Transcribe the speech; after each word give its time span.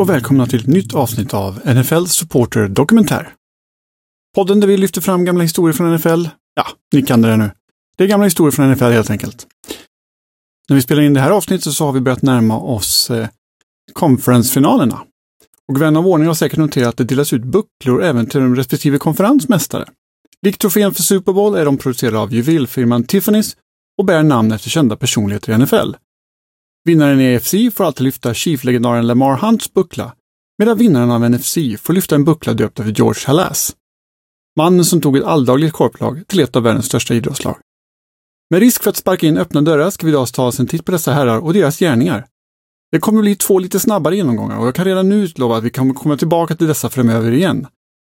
Hej 0.00 0.02
och 0.02 0.10
välkomna 0.10 0.46
till 0.46 0.60
ett 0.60 0.66
nytt 0.66 0.94
avsnitt 0.94 1.34
av 1.34 1.60
NFL 1.64 2.06
Supporter 2.06 2.68
Dokumentär. 2.68 3.34
Podden 4.34 4.60
där 4.60 4.68
vi 4.68 4.76
lyfter 4.76 5.00
fram 5.00 5.24
gamla 5.24 5.42
historier 5.42 5.72
från 5.72 5.94
NFL. 5.94 6.28
Ja, 6.54 6.66
ni 6.92 7.02
kan 7.02 7.22
det 7.22 7.28
där 7.28 7.36
nu. 7.36 7.50
Det 7.98 8.04
är 8.04 8.08
gamla 8.08 8.24
historier 8.24 8.50
från 8.50 8.72
NFL 8.72 8.84
helt 8.84 9.10
enkelt. 9.10 9.46
När 10.68 10.76
vi 10.76 10.82
spelar 10.82 11.02
in 11.02 11.14
det 11.14 11.20
här 11.20 11.30
avsnittet 11.30 11.72
så 11.72 11.84
har 11.86 11.92
vi 11.92 12.00
börjat 12.00 12.22
närma 12.22 12.58
oss 12.58 13.10
eh, 13.10 13.28
conference-finalerna. 13.92 15.00
Och 15.68 15.82
vän 15.82 15.96
av 15.96 16.06
ordning 16.06 16.26
har 16.26 16.34
säkert 16.34 16.58
noterat 16.58 16.88
att 16.88 16.96
det 16.96 17.04
delas 17.04 17.32
ut 17.32 17.44
bucklor 17.44 18.02
även 18.02 18.26
till 18.26 18.40
de 18.40 18.56
respektive 18.56 18.98
konferensmästare. 18.98 19.88
Likt 20.42 20.60
trofén 20.60 20.94
för 20.94 21.02
Super 21.02 21.32
Bowl 21.32 21.54
är 21.54 21.64
de 21.64 21.78
producerade 21.78 22.18
av 22.18 22.34
juvelfirman 22.34 23.04
Tiffany's 23.04 23.56
och 23.98 24.04
bär 24.04 24.22
namn 24.22 24.52
efter 24.52 24.70
kända 24.70 24.96
personligheter 24.96 25.52
i 25.52 25.58
NFL. 25.58 25.94
Vinnaren 26.84 27.20
i 27.20 27.36
AFC 27.36 27.54
får 27.74 27.84
alltid 27.84 28.04
lyfta 28.04 28.34
Chief-legendaren 28.34 29.06
Lamar 29.06 29.36
Hunts 29.36 29.72
buckla, 29.74 30.12
medan 30.58 30.78
vinnaren 30.78 31.10
av 31.10 31.30
NFC 31.30 31.58
får 31.78 31.92
lyfta 31.92 32.14
en 32.14 32.24
buckla 32.24 32.54
döpt 32.54 32.80
efter 32.80 32.92
George 32.92 33.22
Halas. 33.26 33.72
Mannen 34.56 34.84
som 34.84 35.00
tog 35.00 35.16
ett 35.16 35.24
alldagligt 35.24 35.72
korplag 35.72 36.22
till 36.26 36.40
ett 36.40 36.56
av 36.56 36.62
världens 36.62 36.86
största 36.86 37.14
idrottslag. 37.14 37.56
Med 38.50 38.60
risk 38.60 38.82
för 38.82 38.90
att 38.90 38.96
sparka 38.96 39.26
in 39.26 39.38
öppna 39.38 39.60
dörrar 39.60 39.90
ska 39.90 40.06
vi 40.06 40.12
idag 40.12 40.28
ta 40.28 40.46
oss 40.46 40.60
en 40.60 40.66
titt 40.66 40.84
på 40.84 40.92
dessa 40.92 41.12
herrar 41.12 41.38
och 41.38 41.52
deras 41.52 41.78
gärningar. 41.78 42.26
Det 42.92 42.98
kommer 42.98 43.20
bli 43.20 43.36
två 43.36 43.58
lite 43.58 43.80
snabbare 43.80 44.16
genomgångar 44.16 44.58
och 44.58 44.66
jag 44.66 44.74
kan 44.74 44.84
redan 44.84 45.08
nu 45.08 45.24
utlova 45.24 45.56
att 45.56 45.64
vi 45.64 45.70
kommer 45.70 45.94
komma 45.94 46.16
tillbaka 46.16 46.56
till 46.56 46.66
dessa 46.66 46.88
framöver 46.88 47.32
igen. 47.32 47.66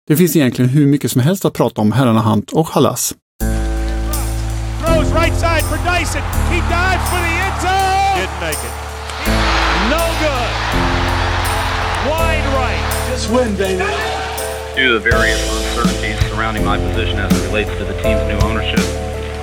Det 0.06 0.16
finns 0.16 0.36
egentligen 0.36 0.68
hur 0.68 0.86
mycket 0.86 1.10
som 1.10 1.20
helst 1.20 1.44
att 1.44 1.54
prata 1.54 1.80
om 1.80 1.92
herrarna 1.92 2.20
Hunt 2.20 2.52
och 2.52 2.68
Halas. 2.68 3.14
Throws 4.84 5.12
right 5.14 5.40
side 5.40 5.64
for 5.64 5.76
Dyson. 5.76 6.22
He 6.22 6.56
dives 6.56 7.10
for 7.10 7.18
the 7.18 7.34
end 7.44 7.62
zone. 7.62 7.77
Didn't 8.38 8.54
make 8.54 8.64
it. 8.64 8.74
No 9.90 10.04
good. 10.22 10.50
Wide 12.08 12.46
right. 12.54 12.82
Just 13.10 13.30
win, 13.30 13.56
baby. 13.56 13.82
Due 14.76 14.88
to 14.88 14.98
the 14.98 15.10
various 15.10 15.40
uncertainties 15.56 16.18
surrounding 16.30 16.64
my 16.64 16.78
position 16.78 17.18
as 17.18 17.32
it 17.32 17.46
relates 17.46 17.70
to 17.78 17.84
the 17.84 17.94
team's 18.02 18.22
new 18.28 18.38
ownership, 18.48 18.78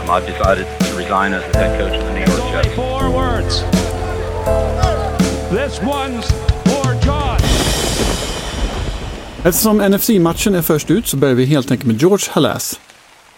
um, 0.01 0.09
I've 0.09 0.25
decided 0.25 0.65
to 0.79 0.95
resign 0.95 1.33
as 1.33 1.43
the 1.51 1.57
head 1.59 1.79
coach 1.79 1.93
of 1.99 2.05
the 2.05 2.13
New 2.13 2.25
York 2.25 2.39
Only 2.39 2.51
Jets. 2.63 2.75
four 2.75 3.09
words. 3.11 3.63
This 5.51 5.81
one's 5.81 6.31
for 6.63 6.93
John. 7.05 7.39
Eftersom 9.43 9.77
NFC-matchen 9.77 10.55
är 10.55 10.61
först 10.61 10.91
ut 10.91 11.07
så 11.07 11.17
börjar 11.17 11.35
vi 11.35 11.45
helt 11.45 11.71
enkelt 11.71 11.87
med 11.87 12.01
George 12.01 12.27
Halas. 12.31 12.79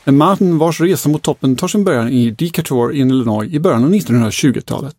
En 0.05 0.17
man 0.17 0.57
vars 0.57 0.79
resa 0.81 1.09
mot 1.09 1.23
toppen 1.23 1.55
tar 1.55 1.67
sin 1.67 1.83
början 1.83 2.09
i 2.09 2.31
Decatur 2.31 2.93
i 2.93 2.99
Illinois 2.99 3.53
i 3.53 3.59
början 3.59 3.83
av 3.83 3.93
1920-talet. 3.93 4.95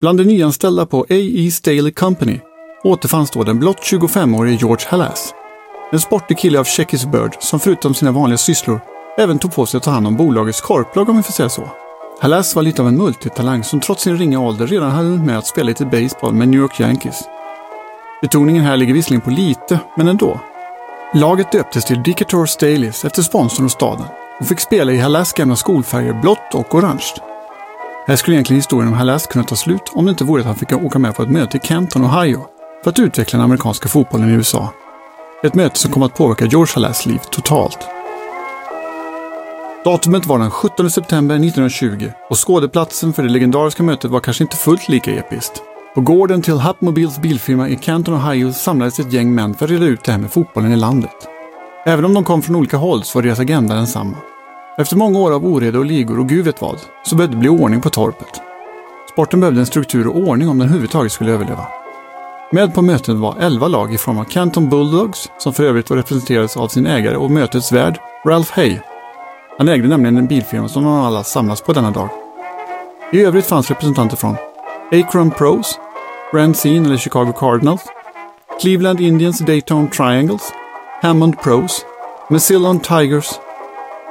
Bland 0.00 0.18
de 0.18 0.24
nyanställda 0.24 0.86
på 0.86 1.00
A.E. 1.00 1.50
Staley 1.50 1.92
Company 1.92 2.40
återfanns 2.84 3.30
då 3.30 3.42
den 3.42 3.58
blott 3.58 3.80
25-årige 3.80 4.56
George 4.56 4.86
Halas. 4.88 5.34
En 5.92 6.00
sportig 6.00 6.38
kille 6.38 6.60
av 6.60 6.64
Tjeckisk 6.64 7.10
börd 7.10 7.36
som 7.40 7.60
förutom 7.60 7.94
sina 7.94 8.12
vanliga 8.12 8.38
sysslor 8.38 8.80
även 9.18 9.38
tog 9.38 9.54
på 9.54 9.66
sig 9.66 9.78
att 9.78 9.84
ta 9.84 9.90
hand 9.90 10.06
om 10.06 10.16
bolagets 10.16 10.60
korplag 10.60 11.08
om 11.08 11.16
vi 11.16 11.22
får 11.22 11.32
säga 11.32 11.48
så. 11.48 11.68
Halas 12.20 12.56
var 12.56 12.62
lite 12.62 12.82
av 12.82 12.88
en 12.88 12.96
multitalang 12.96 13.64
som 13.64 13.80
trots 13.80 14.02
sin 14.02 14.18
ringa 14.18 14.40
ålder 14.40 14.66
redan 14.66 14.90
hade 14.90 15.08
med 15.08 15.38
att 15.38 15.46
spela 15.46 15.66
lite 15.66 15.86
baseball 15.86 16.34
med 16.34 16.48
New 16.48 16.60
York 16.60 16.80
Yankees. 16.80 17.22
Betoningen 18.22 18.64
här 18.64 18.76
ligger 18.76 18.94
visserligen 18.94 19.20
på 19.20 19.30
lite, 19.30 19.80
men 19.96 20.08
ändå. 20.08 20.40
Laget 21.14 21.52
döptes 21.52 21.84
till 21.84 22.02
Decatur 22.02 22.46
Staleys 22.46 23.04
efter 23.04 23.22
sponsorn 23.22 23.64
och 23.64 23.70
staden 23.70 24.06
och 24.40 24.46
fick 24.46 24.60
spela 24.60 24.92
i 24.92 24.98
Halas 24.98 25.32
gamla 25.32 25.56
skolfärger 25.56 26.20
blått 26.22 26.54
och 26.54 26.74
orange. 26.74 27.29
Här 28.06 28.16
skulle 28.16 28.36
egentligen 28.36 28.58
historien 28.58 28.88
om 28.88 28.94
Halas 28.94 29.26
kunna 29.26 29.44
ta 29.44 29.56
slut 29.56 29.82
om 29.92 30.04
det 30.04 30.10
inte 30.10 30.24
vore 30.24 30.40
att 30.40 30.46
han 30.46 30.56
fick 30.56 30.72
åka 30.72 30.98
med 30.98 31.14
på 31.14 31.22
ett 31.22 31.30
möte 31.30 31.56
i 31.56 31.60
Canton, 31.60 32.04
Ohio 32.04 32.46
för 32.84 32.90
att 32.90 32.98
utveckla 32.98 33.36
den 33.36 33.44
amerikanska 33.44 33.88
fotbollen 33.88 34.28
i 34.28 34.32
USA. 34.32 34.72
Ett 35.42 35.54
möte 35.54 35.78
som 35.78 35.90
kom 35.90 36.02
att 36.02 36.14
påverka 36.14 36.44
George 36.44 36.72
Halas 36.74 37.06
liv 37.06 37.18
totalt. 37.30 37.78
Datumet 39.84 40.26
var 40.26 40.38
den 40.38 40.50
17 40.50 40.90
september 40.90 41.34
1920 41.34 42.10
och 42.30 42.46
skådeplatsen 42.46 43.12
för 43.12 43.22
det 43.22 43.28
legendariska 43.28 43.82
mötet 43.82 44.10
var 44.10 44.20
kanske 44.20 44.44
inte 44.44 44.56
fullt 44.56 44.88
lika 44.88 45.10
episkt. 45.10 45.62
På 45.94 46.00
gården 46.00 46.42
till 46.42 46.58
Hapmobils 46.58 47.18
bilfirma 47.18 47.68
i 47.68 47.76
Canton, 47.76 48.14
Ohio 48.14 48.52
samlades 48.52 49.00
ett 49.00 49.12
gäng 49.12 49.34
män 49.34 49.54
för 49.54 49.64
att 49.64 49.70
reda 49.70 49.86
ut 49.86 50.04
det 50.04 50.12
här 50.12 50.18
med 50.18 50.30
fotbollen 50.30 50.72
i 50.72 50.76
landet. 50.76 51.28
Även 51.86 52.04
om 52.04 52.14
de 52.14 52.24
kom 52.24 52.42
från 52.42 52.56
olika 52.56 52.76
håll 52.76 53.04
så 53.04 53.18
var 53.18 53.22
deras 53.22 53.40
agenda 53.40 53.74
densamma. 53.74 54.16
Efter 54.80 54.96
många 54.96 55.18
år 55.18 55.32
av 55.32 55.46
oreda 55.46 55.78
och 55.78 55.84
ligor 55.84 56.18
och 56.18 56.28
gud 56.28 56.44
vet 56.44 56.60
vad, 56.60 56.80
så 57.02 57.16
behövde 57.16 57.36
det 57.36 57.40
bli 57.40 57.48
ordning 57.48 57.80
på 57.80 57.90
torpet. 57.90 58.40
Sporten 59.12 59.40
behövde 59.40 59.60
en 59.60 59.66
struktur 59.66 60.06
och 60.06 60.16
ordning 60.16 60.48
om 60.48 60.58
den 60.58 60.68
överhuvudtaget 60.68 61.12
skulle 61.12 61.32
överleva. 61.32 61.66
Med 62.52 62.74
på 62.74 62.82
mötet 62.82 63.16
var 63.16 63.36
11 63.40 63.68
lag 63.68 63.94
i 63.94 63.98
form 63.98 64.18
av 64.18 64.24
Canton 64.24 64.68
Bulldogs, 64.68 65.30
som 65.38 65.52
för 65.52 65.64
övrigt 65.64 65.90
var 65.90 65.96
representerades 65.96 66.56
av 66.56 66.68
sin 66.68 66.86
ägare 66.86 67.16
och 67.16 67.30
mötets 67.30 67.72
värd, 67.72 67.98
Ralph 68.26 68.52
Hay. 68.52 68.78
Han 69.58 69.68
ägde 69.68 69.88
nämligen 69.88 70.16
en 70.16 70.26
bilfirma 70.26 70.68
som 70.68 70.84
de 70.84 70.92
alla 70.92 71.24
samlas 71.24 71.60
på 71.60 71.72
denna 71.72 71.90
dag. 71.90 72.08
I 73.12 73.22
övrigt 73.22 73.46
fanns 73.46 73.70
representanter 73.70 74.16
från 74.16 74.36
Akron 74.92 75.30
Pros, 75.30 75.78
Rancine 76.34 76.86
eller 76.86 76.96
Chicago 76.96 77.32
Cardinals, 77.36 77.82
Cleveland 78.60 79.00
Indians 79.00 79.38
Dayton 79.38 79.88
Triangles, 79.88 80.52
Hammond 81.02 81.40
Pros, 81.40 81.84
Massillon 82.30 82.80
Tigers, 82.80 83.30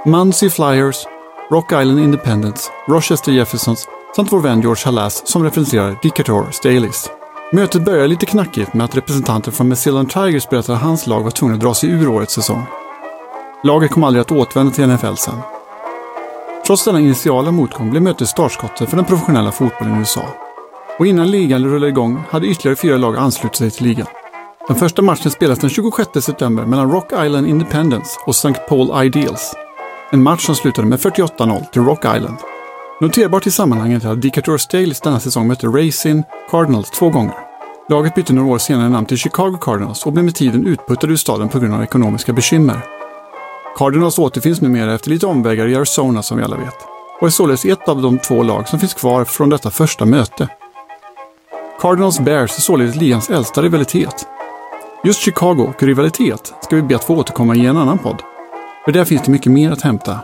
Muncie 0.06 0.50
Flyers, 0.50 0.96
Rock 1.52 1.72
Island 1.72 2.00
Independents, 2.00 2.72
Rochester 2.88 3.32
Jeffersons 3.32 3.88
samt 4.16 4.32
vår 4.32 4.40
vän 4.40 4.62
George 4.62 4.86
Halas 4.86 5.28
som 5.28 5.44
representerar 5.44 6.00
Decatur 6.04 6.52
Staleys. 6.52 7.10
Mötet 7.52 7.86
började 7.86 8.08
lite 8.08 8.26
knackigt 8.26 8.74
med 8.74 8.86
att 8.86 8.98
representanter 8.98 9.52
från 9.52 9.70
Massillon 9.70 10.06
Tigers 10.06 10.50
berättade 10.50 10.78
att 10.78 10.84
hans 10.84 11.08
lag 11.08 11.24
var 11.24 11.32
tvungna 11.32 11.56
att 11.56 11.62
dra 11.62 11.74
sig 11.74 11.90
ur 11.90 12.08
årets 12.08 12.34
säsong. 12.34 12.64
Laget 13.64 13.92
kom 13.92 14.04
aldrig 14.04 14.22
att 14.22 14.32
återvända 14.32 14.72
till 14.72 14.88
NFL 14.88 15.16
sen. 15.16 15.40
Trots 16.66 16.86
denna 16.86 17.00
initiala 17.00 17.52
motgång 17.52 17.90
blev 17.90 18.04
mötet 18.04 18.30
startskottet 18.30 18.90
för 18.90 18.96
den 18.96 19.06
professionella 19.06 19.52
fotbollen 19.52 19.96
i 19.96 20.00
USA. 20.00 20.26
Och 21.00 21.08
innan 21.08 21.32
ligan 21.32 21.66
rullade 21.66 21.88
igång 21.88 22.24
hade 22.30 22.48
ytterligare 22.48 22.76
fyra 22.76 22.98
lag 22.98 23.18
anslutit 23.18 23.58
sig 23.58 23.72
till 23.72 23.88
ligan. 23.88 24.08
Den 24.68 24.76
första 24.76 25.02
matchen 25.02 25.32
spelas 25.32 25.60
den 25.60 25.70
26 25.70 26.10
september 26.22 26.66
mellan 26.66 26.92
Rock 26.92 27.12
Island 27.26 27.48
Independence 27.48 28.20
och 28.26 28.36
St. 28.36 28.54
Paul 28.70 29.06
Ideals. 29.06 29.56
En 30.12 30.24
match 30.24 30.46
som 30.46 30.56
slutade 30.56 30.88
med 30.88 31.00
48-0 31.00 31.66
till 31.72 31.82
Rock 31.82 32.00
Island. 32.00 32.38
Noterbart 33.02 33.48
i 33.48 33.52
sammanhanget 33.52 34.04
är 34.04 34.10
att 34.10 34.22
Decatur 34.22 34.58
Stales 34.58 35.02
denna 35.02 35.20
säsong 35.20 35.48
mötte 35.48 35.68
Racing 35.68 36.24
Cardinals 36.50 36.90
två 36.90 37.10
gånger. 37.10 37.34
Laget 37.90 38.16
bytte 38.16 38.34
några 38.34 38.54
år 38.54 38.58
senare 38.58 38.90
namn 38.90 39.06
till 39.06 39.18
Chicago 39.18 39.58
Cardinals 39.62 40.06
och 40.06 40.14
blev 40.14 40.26
med 40.26 40.36
tiden 40.36 40.68
utputtade 40.68 41.14
ur 41.14 41.18
staden 41.18 41.50
på 41.50 41.60
grund 41.60 41.74
av 41.74 41.84
ekonomiska 41.84 42.34
bekymmer. 42.34 42.80
Cardinals 43.78 44.20
återfinns 44.20 44.62
numera 44.62 44.94
efter 44.94 45.10
lite 45.10 45.26
omvägar 45.26 45.68
i 45.68 45.76
Arizona 45.76 46.24
som 46.24 46.38
vi 46.38 46.44
alla 46.44 46.58
vet 46.58 46.78
och 47.20 47.28
är 47.28 47.32
således 47.32 47.66
ett 47.66 47.90
av 47.90 48.02
de 48.02 48.20
två 48.20 48.44
lag 48.44 48.68
som 48.68 48.80
finns 48.80 48.94
kvar 48.94 49.26
från 49.26 49.50
detta 49.50 49.72
första 49.72 50.06
möte. 50.06 50.48
Cardinals 51.82 52.20
Bears 52.20 52.58
är 52.58 52.62
således 52.62 52.96
ligans 52.96 53.30
äldsta 53.30 53.62
rivalitet. 53.62 54.28
Just 55.04 55.22
Chicago 55.22 55.74
och 55.76 55.84
rivalitet 55.84 56.54
ska 56.62 56.76
vi 56.76 56.82
be 56.82 56.96
att 56.96 57.04
få 57.04 57.16
återkomma 57.16 57.56
i 57.56 57.66
en 57.66 57.78
annan 57.78 57.98
podd. 57.98 58.24
För 58.90 58.94
där 58.94 59.06
finns 59.06 59.22
det 59.22 59.32
mycket 59.32 59.52
mer 59.52 59.72
att 59.72 59.82
hämta. 59.82 60.20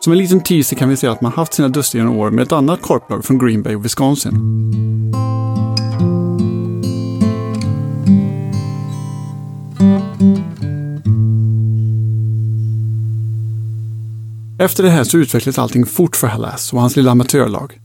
Som 0.00 0.12
en 0.12 0.18
liten 0.18 0.40
teaser 0.40 0.76
kan 0.76 0.88
vi 0.88 0.96
säga 0.96 1.12
att 1.12 1.20
man 1.20 1.32
haft 1.32 1.54
sina 1.54 1.68
duster 1.68 1.98
genom 1.98 2.16
år 2.16 2.30
med 2.30 2.42
ett 2.42 2.52
annat 2.52 2.82
korplag 2.82 3.24
från 3.24 3.38
Green 3.38 3.62
Bay 3.62 3.74
och 3.74 3.84
Wisconsin. 3.84 4.34
Efter 14.58 14.82
det 14.82 14.90
här 14.90 15.04
så 15.04 15.18
utvecklades 15.18 15.58
allting 15.58 15.86
fort 15.86 16.16
för 16.16 16.26
Halas 16.26 16.72
och 16.72 16.80
hans 16.80 16.96
lilla 16.96 17.10
amatörlag. 17.10 17.78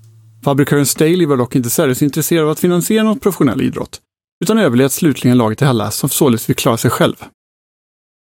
Fabrikören 0.44 0.86
Staley 0.86 1.26
var 1.26 1.38
dock 1.38 1.56
inte 1.56 1.70
särskilt 1.70 2.02
intresserad 2.02 2.44
av 2.44 2.50
att 2.50 2.60
finansiera 2.60 3.04
något 3.04 3.22
professionell 3.22 3.62
idrott, 3.62 4.00
utan 4.44 4.58
överlät 4.58 4.92
slutligen 4.92 5.38
laget 5.38 5.58
till 5.58 5.68
Halas 5.68 5.96
som 5.96 6.10
således 6.10 6.46
fick 6.46 6.58
klara 6.58 6.78
sig 6.78 6.92
själv. 6.92 7.16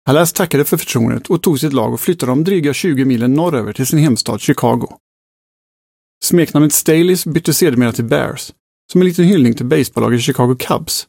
Halas 0.06 0.32
tackade 0.32 0.64
för 0.64 0.76
förtroendet 0.76 1.30
och 1.30 1.42
tog 1.42 1.60
sitt 1.60 1.72
lag 1.72 1.92
och 1.92 2.00
flyttade 2.00 2.32
dem 2.32 2.44
dryga 2.44 2.72
20 2.72 3.04
milen 3.04 3.34
norröver 3.34 3.72
till 3.72 3.86
sin 3.86 3.98
hemstad 3.98 4.40
Chicago. 4.40 4.88
Smeknamnet 6.24 6.72
Staleys 6.72 7.26
bytte 7.26 7.54
sedermera 7.54 7.92
till 7.92 8.04
Bears, 8.04 8.52
som 8.92 9.00
en 9.00 9.06
liten 9.06 9.24
hyllning 9.24 9.54
till 9.54 9.66
baseballaget 9.66 10.22
Chicago 10.22 10.56
Cubs, 10.58 11.06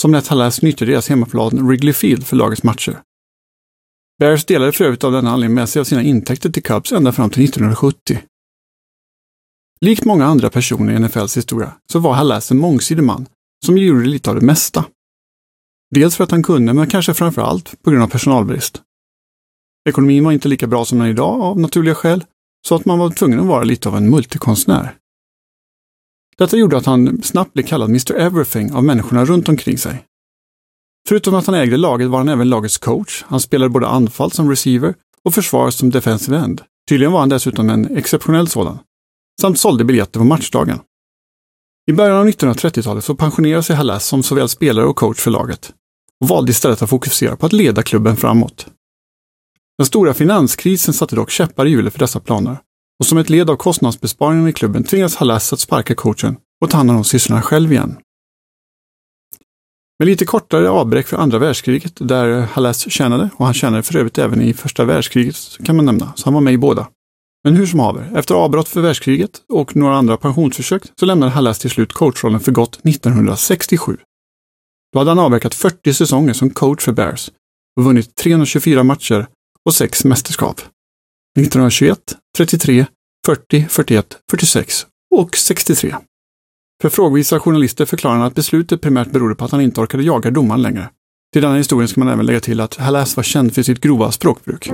som 0.00 0.12
lät 0.12 0.28
Halas 0.28 0.62
nyttja 0.62 0.84
deras 0.84 1.08
hemmaplan 1.08 1.66
Wrigley 1.66 1.92
Field 1.92 2.26
för 2.26 2.36
lagets 2.36 2.62
matcher. 2.62 3.00
Bears 4.18 4.44
delade 4.44 4.72
för 4.72 4.84
övrigt 4.84 5.04
av 5.04 5.12
denna 5.12 5.30
anledning 5.30 5.54
med 5.54 5.68
sig 5.68 5.80
av 5.80 5.84
sina 5.84 6.02
intäkter 6.02 6.50
till 6.50 6.62
Cubs 6.62 6.92
ända 6.92 7.12
fram 7.12 7.30
till 7.30 7.44
1970. 7.44 8.22
Likt 9.80 10.04
många 10.04 10.26
andra 10.26 10.50
personer 10.50 10.92
i 10.92 10.98
NFLs 10.98 11.36
historia 11.36 11.72
så 11.92 11.98
var 11.98 12.14
Halas 12.14 12.50
en 12.50 12.58
mångsidig 12.58 13.04
man 13.04 13.26
som 13.66 13.78
gjorde 13.78 14.06
lite 14.06 14.30
av 14.30 14.36
det 14.36 14.46
mesta. 14.46 14.84
Dels 15.94 16.16
för 16.16 16.24
att 16.24 16.30
han 16.30 16.42
kunde, 16.42 16.72
men 16.72 16.90
kanske 16.90 17.14
framför 17.14 17.42
allt 17.42 17.82
på 17.82 17.90
grund 17.90 18.02
av 18.02 18.08
personalbrist. 18.08 18.82
Ekonomin 19.88 20.24
var 20.24 20.32
inte 20.32 20.48
lika 20.48 20.66
bra 20.66 20.84
som 20.84 20.98
den 20.98 21.06
är 21.06 21.10
idag 21.10 21.40
av 21.40 21.60
naturliga 21.60 21.94
skäl, 21.94 22.24
så 22.68 22.74
att 22.74 22.84
man 22.84 22.98
var 22.98 23.10
tvungen 23.10 23.40
att 23.40 23.46
vara 23.46 23.64
lite 23.64 23.88
av 23.88 23.96
en 23.96 24.10
multikonstnär. 24.10 24.96
Detta 26.38 26.56
gjorde 26.56 26.76
att 26.76 26.86
han 26.86 27.22
snabbt 27.22 27.52
blev 27.52 27.64
kallad 27.64 27.88
Mr 27.88 28.12
Everything 28.12 28.72
av 28.72 28.84
människorna 28.84 29.24
runt 29.24 29.48
omkring 29.48 29.78
sig. 29.78 30.04
Förutom 31.08 31.34
att 31.34 31.46
han 31.46 31.54
ägde 31.54 31.76
laget 31.76 32.08
var 32.08 32.18
han 32.18 32.28
även 32.28 32.50
lagets 32.50 32.78
coach. 32.78 33.24
Han 33.26 33.40
spelade 33.40 33.68
både 33.68 33.88
anfall 33.88 34.32
som 34.32 34.50
receiver 34.50 34.94
och 35.24 35.34
försvar 35.34 35.70
som 35.70 35.90
defensive 35.90 36.38
end. 36.38 36.62
Tydligen 36.88 37.12
var 37.12 37.20
han 37.20 37.28
dessutom 37.28 37.70
en 37.70 37.96
exceptionell 37.96 38.48
sådan. 38.48 38.78
Samt 39.40 39.58
sålde 39.58 39.84
biljetter 39.84 40.20
på 40.20 40.24
matchdagen. 40.24 40.80
I 41.86 41.92
början 41.92 42.16
av 42.16 42.28
1930-talet 42.28 43.04
så 43.04 43.14
pensionerade 43.14 43.62
sig 43.62 43.76
Hallas 43.76 44.06
som 44.06 44.22
såväl 44.22 44.48
spelare 44.48 44.86
och 44.86 44.96
coach 44.96 45.20
för 45.20 45.30
laget 45.30 45.74
och 46.22 46.28
valde 46.28 46.50
istället 46.50 46.82
att 46.82 46.90
fokusera 46.90 47.36
på 47.36 47.46
att 47.46 47.52
leda 47.52 47.82
klubben 47.82 48.16
framåt. 48.16 48.66
Den 49.78 49.86
stora 49.86 50.14
finanskrisen 50.14 50.94
satte 50.94 51.16
dock 51.16 51.30
käppar 51.30 51.66
i 51.66 51.70
hjulet 51.70 51.92
för 51.92 52.00
dessa 52.00 52.20
planer 52.20 52.58
och 53.00 53.06
som 53.06 53.18
ett 53.18 53.30
led 53.30 53.50
av 53.50 53.56
kostnadsbesparingen 53.56 54.48
i 54.48 54.52
klubben 54.52 54.84
tvingas 54.84 55.16
Halas 55.16 55.52
att 55.52 55.60
sparka 55.60 55.94
coachen 55.94 56.36
och 56.60 56.70
ta 56.70 56.76
hand 56.76 56.90
om 56.90 57.04
sysslorna 57.04 57.42
själv 57.42 57.72
igen. 57.72 57.96
Med 59.98 60.06
lite 60.06 60.24
kortare 60.24 60.70
avbräck 60.70 61.06
för 61.06 61.16
andra 61.16 61.38
världskriget 61.38 61.92
där 61.96 62.40
Halas 62.40 62.90
tjänade 62.90 63.30
och 63.36 63.44
han 63.44 63.54
tjänade 63.54 63.82
för 63.82 63.96
övrigt 63.96 64.18
även 64.18 64.42
i 64.42 64.54
första 64.54 64.84
världskriget 64.84 65.36
kan 65.64 65.76
man 65.76 65.84
nämna, 65.84 66.12
så 66.16 66.24
han 66.24 66.34
var 66.34 66.40
med 66.40 66.54
i 66.54 66.58
båda. 66.58 66.88
Men 67.44 67.56
hur 67.56 67.66
som 67.66 67.80
haver, 67.80 68.12
efter 68.16 68.34
avbrott 68.34 68.68
för 68.68 68.80
världskriget 68.80 69.42
och 69.48 69.76
några 69.76 69.96
andra 69.96 70.16
pensionsförsök 70.16 70.82
så 71.00 71.06
lämnade 71.06 71.32
Halas 71.32 71.58
till 71.58 71.70
slut 71.70 71.92
coachrollen 71.92 72.40
för 72.40 72.52
gott 72.52 72.80
1967. 72.84 73.96
Då 74.92 74.98
hade 74.98 75.10
han 75.10 75.18
avverkat 75.18 75.54
40 75.54 75.94
säsonger 75.94 76.32
som 76.32 76.50
coach 76.50 76.84
för 76.84 76.92
Bears 76.92 77.30
och 77.76 77.84
vunnit 77.84 78.16
324 78.16 78.84
matcher 78.84 79.26
och 79.64 79.74
sex 79.74 80.04
mästerskap. 80.04 80.60
1921, 81.38 81.98
33, 82.36 82.86
40, 83.26 83.66
41, 83.68 84.18
46 84.30 84.86
och 85.14 85.36
63. 85.36 85.94
För 86.82 86.88
frågvisa 86.88 87.40
journalister 87.40 87.84
förklarar 87.84 88.16
han 88.16 88.26
att 88.26 88.34
beslutet 88.34 88.80
primärt 88.80 89.10
berodde 89.10 89.34
på 89.34 89.44
att 89.44 89.50
han 89.50 89.60
inte 89.60 89.80
orkade 89.80 90.02
jaga 90.02 90.30
domaren 90.30 90.62
längre. 90.62 90.90
Till 91.32 91.42
denna 91.42 91.56
historien 91.56 91.88
ska 91.88 92.00
man 92.00 92.12
även 92.12 92.26
lägga 92.26 92.40
till 92.40 92.60
att 92.60 92.76
Halas 92.76 93.16
var 93.16 93.24
känd 93.24 93.54
för 93.54 93.62
sitt 93.62 93.80
grova 93.80 94.12
språkbruk. 94.12 94.70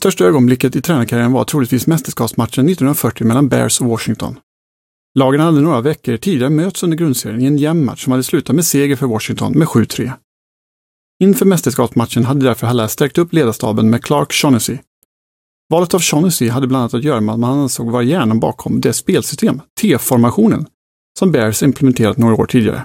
Största 0.00 0.24
ögonblicket 0.24 0.76
i 0.76 0.80
tränarkarriären 0.80 1.32
var 1.32 1.44
troligtvis 1.44 1.86
mästerskapsmatchen 1.86 2.68
1940 2.68 3.26
mellan 3.26 3.48
Bears 3.48 3.80
och 3.80 3.86
Washington. 3.86 4.38
Lagen 5.18 5.40
hade 5.40 5.60
några 5.60 5.80
veckor 5.80 6.16
tidigare 6.16 6.50
möts 6.50 6.82
under 6.82 6.96
grundserien 6.96 7.40
i 7.40 7.46
en 7.46 7.58
jämn 7.58 7.84
match 7.84 8.04
som 8.04 8.10
hade 8.10 8.22
slutat 8.22 8.56
med 8.56 8.66
seger 8.66 8.96
för 8.96 9.06
Washington 9.06 9.52
med 9.52 9.68
7-3. 9.68 10.12
Inför 11.22 11.46
mästerskapsmatchen 11.46 12.24
hade 12.24 12.44
därför 12.44 12.66
Hallass 12.66 12.92
stärkt 12.92 13.18
upp 13.18 13.32
ledarstaben 13.32 13.90
med 13.90 14.04
Clark 14.04 14.32
Shaughnessy. 14.32 14.78
Valet 15.70 15.94
av 15.94 16.00
Shaughnessy 16.00 16.48
hade 16.48 16.66
bland 16.66 16.82
annat 16.82 16.94
att 16.94 17.04
göra 17.04 17.20
med 17.20 17.32
att 17.32 17.40
man 17.40 17.58
ansåg 17.58 17.90
vara 17.90 18.02
hjärnan 18.02 18.40
bakom 18.40 18.80
det 18.80 18.92
spelsystem, 18.92 19.60
T-formationen, 19.80 20.66
som 21.18 21.32
Bears 21.32 21.62
implementerat 21.62 22.18
några 22.18 22.34
år 22.34 22.46
tidigare. 22.46 22.84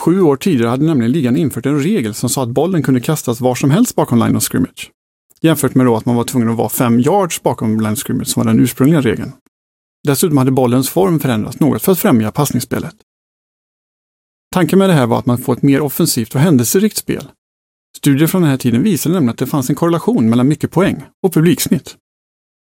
Sju 0.00 0.20
år 0.20 0.36
tidigare 0.36 0.70
hade 0.70 0.84
nämligen 0.84 1.12
ligan 1.12 1.36
infört 1.36 1.66
en 1.66 1.80
regel 1.80 2.14
som 2.14 2.28
sa 2.28 2.42
att 2.42 2.48
bollen 2.48 2.82
kunde 2.82 3.00
kastas 3.00 3.40
var 3.40 3.54
som 3.54 3.70
helst 3.70 3.94
bakom 3.94 4.18
line 4.18 4.36
of 4.36 4.42
scrimmage. 4.42 4.90
Jämfört 5.44 5.74
med 5.74 5.86
då 5.86 5.96
att 5.96 6.06
man 6.06 6.16
var 6.16 6.24
tvungen 6.24 6.48
att 6.48 6.56
vara 6.56 6.68
fem 6.68 7.00
yards 7.00 7.42
bakom 7.42 7.80
line 7.80 7.92
of 7.92 7.98
scrimmage 7.98 8.28
som 8.28 8.44
var 8.44 8.52
den 8.52 8.60
ursprungliga 8.60 9.00
regeln. 9.00 9.32
Dessutom 10.04 10.38
hade 10.38 10.50
bollens 10.50 10.88
form 10.90 11.20
förändrats 11.20 11.60
något 11.60 11.82
för 11.82 11.92
att 11.92 11.98
främja 11.98 12.32
passningsspelet. 12.32 12.94
Tanken 14.54 14.78
med 14.78 14.88
det 14.88 14.92
här 14.92 15.06
var 15.06 15.18
att 15.18 15.26
man 15.26 15.38
får 15.38 15.52
ett 15.52 15.62
mer 15.62 15.80
offensivt 15.80 16.34
och 16.34 16.40
händelserikt 16.40 16.96
spel. 16.96 17.28
Studier 17.96 18.26
från 18.26 18.42
den 18.42 18.50
här 18.50 18.56
tiden 18.56 18.82
visade 18.82 19.14
nämligen 19.14 19.30
att 19.30 19.38
det 19.38 19.46
fanns 19.46 19.70
en 19.70 19.76
korrelation 19.76 20.30
mellan 20.30 20.48
mycket 20.48 20.70
poäng 20.70 21.04
och 21.22 21.32
publiksnitt. 21.32 21.96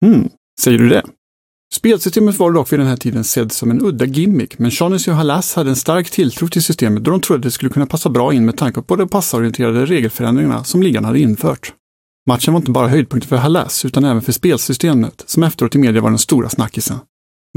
Hmm, 0.06 0.30
säger 0.62 0.78
du 0.78 0.89
det? 0.89 1.04
Spelsystemet 1.74 2.39
var 2.39 2.51
dock 2.51 2.74
vid 2.74 2.80
den 2.80 2.88
här 2.88 2.98
tiden 2.98 3.24
sedd 3.24 3.51
som 3.51 3.72
en 3.72 3.81
udda 3.81 4.06
gimmick, 4.06 4.60
men 4.60 4.72
Shaughnessy 4.72 5.12
och 5.12 5.18
Halas 5.18 5.56
hade 5.56 5.69
en 5.69 5.75
stark 5.75 6.10
tilltro 6.10 6.48
till 6.48 6.63
systemet 6.63 7.04
då 7.04 7.12
de 7.12 7.22
trodde 7.22 7.38
att 7.38 7.44
det 7.44 7.51
skulle 7.51 7.72
kunna 7.72 7.86
passa 7.86 8.10
bra 8.10 8.33
in 8.33 8.45
med 8.45 8.57
tanke 8.57 8.81
på 8.81 8.95
de 8.95 9.10
passorienterade 9.10 9.86
regelförändringarna 9.86 10.63
som 10.63 10.83
ligan 10.83 11.06
hade 11.06 11.19
infört. 11.19 11.74
Matchen 12.27 12.53
var 12.53 12.59
inte 12.59 12.71
bara 12.71 12.88
höjdpunkten 12.88 13.29
för 13.29 13.38
Halas 13.38 13.85
utan 13.85 14.06
även 14.06 14.21
för 14.21 14.31
spelsystemet, 14.31 15.23
som 15.25 15.44
efteråt 15.44 15.75
i 15.75 15.77
media 15.77 16.01
var 16.01 16.09
den 16.09 16.19
stora 16.19 16.50
snackisen. 16.50 17.00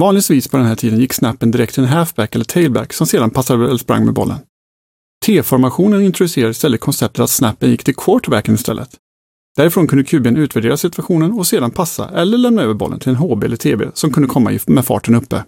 Vanligtvis 0.01 0.49
på 0.49 0.57
den 0.57 0.67
här 0.67 0.77
tiden 0.77 1.01
gick 1.01 1.13
snappen 1.13 1.51
direkt 1.51 1.75
till 1.75 1.83
en 1.83 1.89
halfback 1.89 2.35
eller 2.35 2.45
tailback 2.45 2.93
som 2.93 3.07
sedan 3.07 3.31
passade 3.31 3.65
eller 3.65 3.77
sprang 3.77 4.05
med 4.05 4.15
bollen. 4.15 4.39
T-formationen 5.27 6.03
introducerade 6.03 6.51
istället 6.51 6.81
konceptet 6.81 7.21
att 7.21 7.31
snappen 7.31 7.71
gick 7.71 7.85
till 7.85 7.95
quarterbacken 7.95 8.55
istället. 8.55 8.91
Därifrån 9.57 9.87
kunde 9.87 10.05
QBn 10.05 10.37
utvärdera 10.37 10.77
situationen 10.77 11.33
och 11.33 11.47
sedan 11.47 11.71
passa 11.71 12.09
eller 12.09 12.39
lämna 12.39 12.63
över 12.63 12.75
bollen 12.75 12.99
till 12.99 13.09
en 13.09 13.17
HB 13.17 13.45
eller 13.45 13.57
TB 13.57 13.83
som 13.95 14.13
kunde 14.13 14.29
komma 14.29 14.59
med 14.67 14.85
farten 14.85 15.15
uppe. 15.15 15.45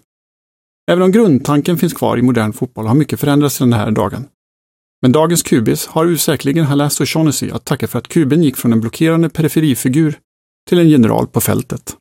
Även 0.90 1.02
om 1.02 1.12
grundtanken 1.12 1.78
finns 1.78 1.94
kvar 1.94 2.18
i 2.18 2.22
modern 2.22 2.52
fotboll 2.52 2.86
har 2.86 2.94
mycket 2.94 3.20
förändrats 3.20 3.54
sedan 3.54 3.70
den 3.70 3.80
här 3.80 3.90
dagen. 3.90 4.26
Men 5.02 5.12
dagens 5.12 5.42
Kubis 5.42 5.86
har 5.86 6.16
säkerligen 6.16 6.64
Halas 6.64 7.00
och 7.00 7.08
Shaughnessy 7.08 7.50
att 7.50 7.64
tacka 7.64 7.88
för 7.88 7.98
att 7.98 8.08
kuben 8.08 8.42
gick 8.42 8.56
från 8.56 8.72
en 8.72 8.80
blockerande 8.80 9.28
periferifigur 9.28 10.18
till 10.68 10.78
en 10.78 10.88
general 10.88 11.26
på 11.26 11.40
fältet. 11.40 11.96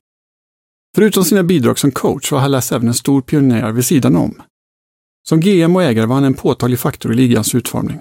Förutom 0.96 1.24
sina 1.24 1.42
bidrag 1.42 1.78
som 1.78 1.90
coach 1.90 2.32
var 2.32 2.38
Halas 2.38 2.72
även 2.72 2.88
en 2.88 2.94
stor 2.94 3.22
pionjär 3.22 3.72
vid 3.72 3.84
sidan 3.84 4.16
om. 4.16 4.42
Som 5.28 5.40
GM 5.40 5.76
och 5.76 5.82
ägare 5.82 6.06
var 6.06 6.14
han 6.14 6.24
en 6.24 6.34
påtaglig 6.34 6.78
faktor 6.78 7.12
i 7.12 7.16
ligans 7.16 7.54
utformning. 7.54 7.96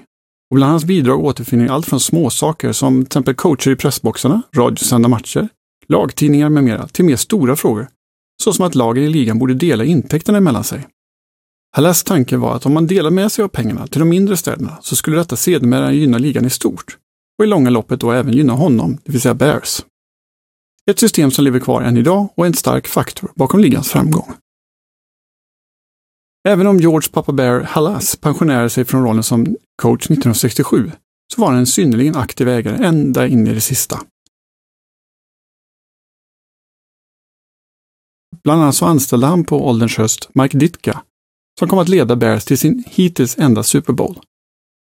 Och 0.49 0.55
bland 0.55 0.71
hans 0.71 0.85
bidrag 0.85 1.25
återfinner 1.25 1.67
allt 1.67 1.85
från 1.85 1.99
småsaker 1.99 2.71
som 2.71 2.95
till 2.95 3.07
exempel 3.07 3.35
coacher 3.35 3.71
i 3.71 3.75
pressboxarna, 3.75 4.41
radiosända 4.55 5.09
matcher, 5.09 5.49
lagtidningar 5.87 6.49
med 6.49 6.63
mera, 6.63 6.87
till 6.87 7.05
mer 7.05 7.15
stora 7.15 7.55
frågor, 7.55 7.87
såsom 8.43 8.65
att 8.65 8.75
lagen 8.75 9.03
i 9.03 9.09
ligan 9.09 9.39
borde 9.39 9.53
dela 9.53 9.83
intäkterna 9.83 10.39
mellan 10.39 10.63
sig. 10.63 10.87
Halas 11.75 12.03
tanke 12.03 12.37
var 12.37 12.55
att 12.55 12.65
om 12.65 12.73
man 12.73 12.87
delar 12.87 13.09
med 13.09 13.31
sig 13.31 13.43
av 13.43 13.47
pengarna 13.47 13.87
till 13.87 13.99
de 13.99 14.09
mindre 14.09 14.37
städerna 14.37 14.77
så 14.81 14.95
skulle 14.95 15.17
detta 15.17 15.35
sedermera 15.35 15.91
gynna 15.91 16.17
ligan 16.17 16.45
i 16.45 16.49
stort 16.49 16.97
och 17.37 17.45
i 17.45 17.47
långa 17.47 17.69
loppet 17.69 17.99
då 17.99 18.11
även 18.11 18.33
gynna 18.33 18.53
honom, 18.53 18.97
det 19.03 19.11
vill 19.11 19.21
säga 19.21 19.33
Bears. 19.33 19.85
Ett 20.91 20.99
system 20.99 21.31
som 21.31 21.43
lever 21.43 21.59
kvar 21.59 21.81
än 21.81 21.97
idag 21.97 22.29
och 22.35 22.45
är 22.45 22.47
en 22.47 22.53
stark 22.53 22.87
faktor 22.87 23.31
bakom 23.35 23.59
ligans 23.59 23.89
framgång. 23.89 24.33
Även 26.47 26.67
om 26.67 26.79
George 26.79 27.09
Papa 27.11 27.31
Bear 27.31 27.61
Halas 27.61 28.15
pensionerade 28.15 28.69
sig 28.69 28.85
från 28.85 29.03
rollen 29.03 29.23
som 29.23 29.45
coach 29.81 30.05
1967 30.05 30.91
så 31.33 31.41
var 31.41 31.49
han 31.49 31.59
en 31.59 31.67
synnerligen 31.67 32.15
aktiv 32.15 32.49
ägare 32.49 32.85
ända 32.85 33.27
in 33.27 33.47
i 33.47 33.53
det 33.53 33.61
sista. 33.61 34.01
Bland 38.43 38.61
annat 38.61 38.75
så 38.75 38.85
anställde 38.85 39.27
han 39.27 39.43
på 39.43 39.67
ålderns 39.67 39.97
höst 39.97 40.29
Mike 40.33 40.57
Ditka 40.57 41.01
som 41.59 41.67
kom 41.67 41.79
att 41.79 41.89
leda 41.89 42.15
Bears 42.15 42.45
till 42.45 42.57
sin 42.57 42.83
hittills 42.87 43.37
enda 43.37 43.63
Super 43.63 43.93
Bowl. 43.93 44.19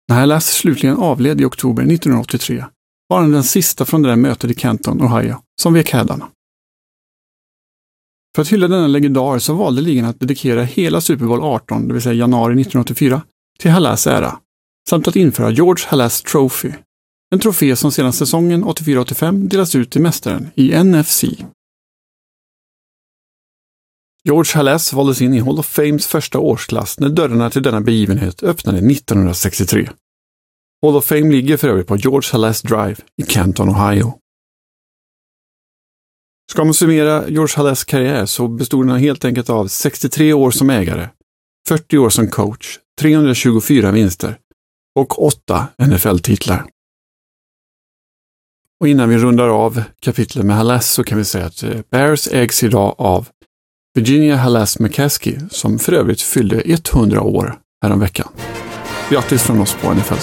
När 0.08 0.20
Halas 0.20 0.46
slutligen 0.46 0.96
avled 0.96 1.40
i 1.40 1.44
oktober 1.44 1.82
1983 1.82 2.64
var 3.08 3.20
han 3.20 3.30
den 3.30 3.44
sista 3.44 3.84
från 3.84 4.02
det 4.02 4.08
där 4.08 4.16
mötet 4.16 4.50
i 4.50 4.54
Canton, 4.54 5.02
Ohio, 5.02 5.36
som 5.62 5.74
vek 5.74 5.90
hädarna. 5.90 6.28
För 8.34 8.42
att 8.42 8.52
hylla 8.52 8.68
denna 8.68 8.86
legendar 8.86 9.38
så 9.38 9.54
valde 9.54 9.82
ligan 9.82 10.04
att 10.04 10.20
dedikera 10.20 10.62
hela 10.62 11.00
Super 11.00 11.24
Bowl 11.26 11.42
18, 11.42 11.88
det 11.88 11.94
vill 11.94 12.02
säga 12.02 12.14
januari 12.14 12.52
1984, 12.52 13.22
till 13.58 13.70
Halas 13.70 14.06
ära, 14.06 14.38
samt 14.90 15.08
att 15.08 15.16
införa 15.16 15.50
George 15.50 15.84
Halas 15.88 16.22
Trophy, 16.22 16.72
en 17.34 17.40
trofé 17.40 17.76
som 17.76 17.92
sedan 17.92 18.12
säsongen 18.12 18.64
84-85 18.64 19.48
delas 19.48 19.74
ut 19.74 19.90
till 19.90 20.02
mästaren 20.02 20.50
i 20.54 20.84
NFC. 20.84 21.24
George 24.28 24.54
Halas 24.54 24.92
valdes 24.92 25.20
in 25.20 25.34
i 25.34 25.40
Hall 25.40 25.58
of 25.58 25.66
Fames 25.66 26.06
första 26.06 26.38
årsklass 26.38 26.98
när 27.00 27.08
dörrarna 27.08 27.50
till 27.50 27.62
denna 27.62 27.80
begivenhet 27.80 28.42
öppnade 28.42 28.78
1963. 28.78 29.90
Hall 30.82 30.96
of 30.96 31.04
Fame 31.04 31.32
ligger 31.32 31.56
för 31.56 31.68
övrigt 31.68 31.86
på 31.86 31.96
George 31.96 32.28
Halas 32.32 32.62
Drive 32.62 32.96
i 33.22 33.22
Canton, 33.22 33.68
Ohio. 33.68 34.18
Ska 36.50 36.64
man 36.64 36.74
summera 36.74 37.28
George 37.28 37.56
Halas 37.56 37.84
karriär 37.84 38.26
så 38.26 38.48
bestod 38.48 38.86
den 38.86 38.96
helt 38.96 39.24
enkelt 39.24 39.50
av 39.50 39.66
63 39.68 40.32
år 40.32 40.50
som 40.50 40.70
ägare, 40.70 41.08
40 41.68 41.98
år 41.98 42.10
som 42.10 42.28
coach, 42.28 42.78
324 43.00 43.90
vinster 43.90 44.38
och 44.98 45.22
8 45.22 45.68
NFL-titlar. 45.78 46.66
Och 48.80 48.88
innan 48.88 49.08
vi 49.08 49.18
rundar 49.18 49.48
av 49.48 49.82
kapitlet 50.00 50.46
med 50.46 50.56
Halas 50.56 50.90
så 50.90 51.04
kan 51.04 51.18
vi 51.18 51.24
säga 51.24 51.46
att 51.46 51.62
eh, 51.62 51.80
Bears 51.90 52.28
ägs 52.28 52.62
idag 52.62 52.94
av 52.98 53.28
Virginia 53.96 54.36
Halas 54.36 54.78
McCaskey 54.78 55.36
som 55.50 55.78
för 55.78 55.92
övrigt 55.92 56.20
fyllde 56.20 56.62
100 56.94 57.22
år 57.22 57.54
häromveckan. 57.82 58.28
Grattis 59.10 59.42
från 59.42 59.60
oss 59.60 59.74
på 59.74 59.94
NFL 59.94 60.14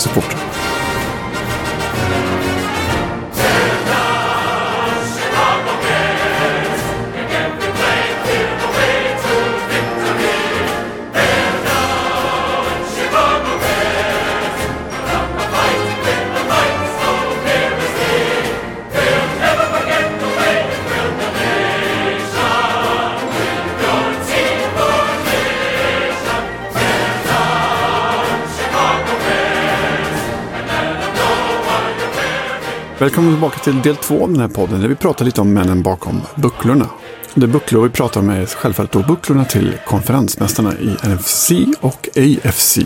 Välkommen 33.01 33.33
tillbaka 33.33 33.59
till 33.59 33.81
del 33.81 33.95
två 33.95 34.23
av 34.23 34.31
den 34.31 34.41
här 34.41 34.47
podden 34.47 34.81
där 34.81 34.87
vi 34.87 34.95
pratar 34.95 35.25
lite 35.25 35.41
om 35.41 35.53
männen 35.53 35.83
bakom 35.83 36.21
bucklorna. 36.35 36.89
Det 37.33 37.47
bucklor 37.47 37.83
vi 37.83 37.89
pratar 37.89 38.21
om 38.21 38.29
är 38.29 38.45
självfallet 38.45 38.91
då 38.91 39.03
bucklorna 39.03 39.45
till 39.45 39.77
konferensmästarna 39.85 40.73
i 40.79 40.87
NFC 40.87 41.51
och 41.79 42.09
AFC. 42.17 42.77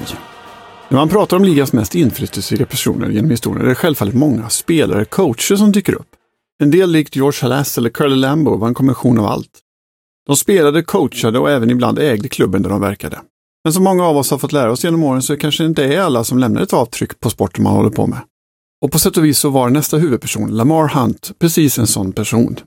När 0.89 0.97
man 0.97 1.09
pratar 1.09 1.37
om 1.37 1.43
ligans 1.43 1.73
mest 1.73 1.95
inflytelserika 1.95 2.65
personer 2.65 3.09
genom 3.09 3.31
historien 3.31 3.65
är 3.65 3.69
det 3.69 3.75
självfallet 3.75 4.15
många 4.15 4.49
spelare, 4.49 5.01
och 5.01 5.09
coacher 5.09 5.55
som 5.55 5.71
dyker 5.71 5.93
upp. 5.93 6.07
En 6.63 6.71
del 6.71 6.91
likt 6.91 7.15
George 7.15 7.39
Halas 7.41 7.77
eller 7.77 7.89
Curly 7.89 8.15
Lambo 8.15 8.57
var 8.57 8.67
en 8.67 8.73
kombination 8.73 9.19
av 9.19 9.25
allt. 9.25 9.59
De 10.27 10.35
spelade, 10.35 10.83
coachade 10.83 11.39
och 11.39 11.51
även 11.51 11.69
ibland 11.69 11.99
ägde 11.99 12.27
klubben 12.27 12.61
där 12.61 12.69
de 12.69 12.81
verkade. 12.81 13.19
Men 13.63 13.73
som 13.73 13.83
många 13.83 14.05
av 14.05 14.17
oss 14.17 14.31
har 14.31 14.37
fått 14.37 14.51
lära 14.51 14.71
oss 14.71 14.83
genom 14.83 15.03
åren 15.03 15.21
så 15.21 15.37
kanske 15.37 15.63
det 15.63 15.67
inte 15.67 15.83
är 15.83 16.01
alla 16.01 16.23
som 16.23 16.39
lämnar 16.39 16.61
ett 16.61 16.73
avtryck 16.73 17.19
på 17.19 17.29
sporten 17.29 17.63
man 17.63 17.73
håller 17.73 17.89
på 17.89 18.07
med. 18.07 18.19
Och 18.85 18.91
på 18.91 18.99
sätt 18.99 19.17
och 19.17 19.25
vis 19.25 19.39
så 19.39 19.49
var 19.49 19.69
nästa 19.69 19.97
huvudperson, 19.97 20.57
Lamar 20.57 20.87
Hunt, 20.87 21.31
precis 21.39 21.79
en 21.79 21.87
sån 21.87 22.13
person. 22.13 22.59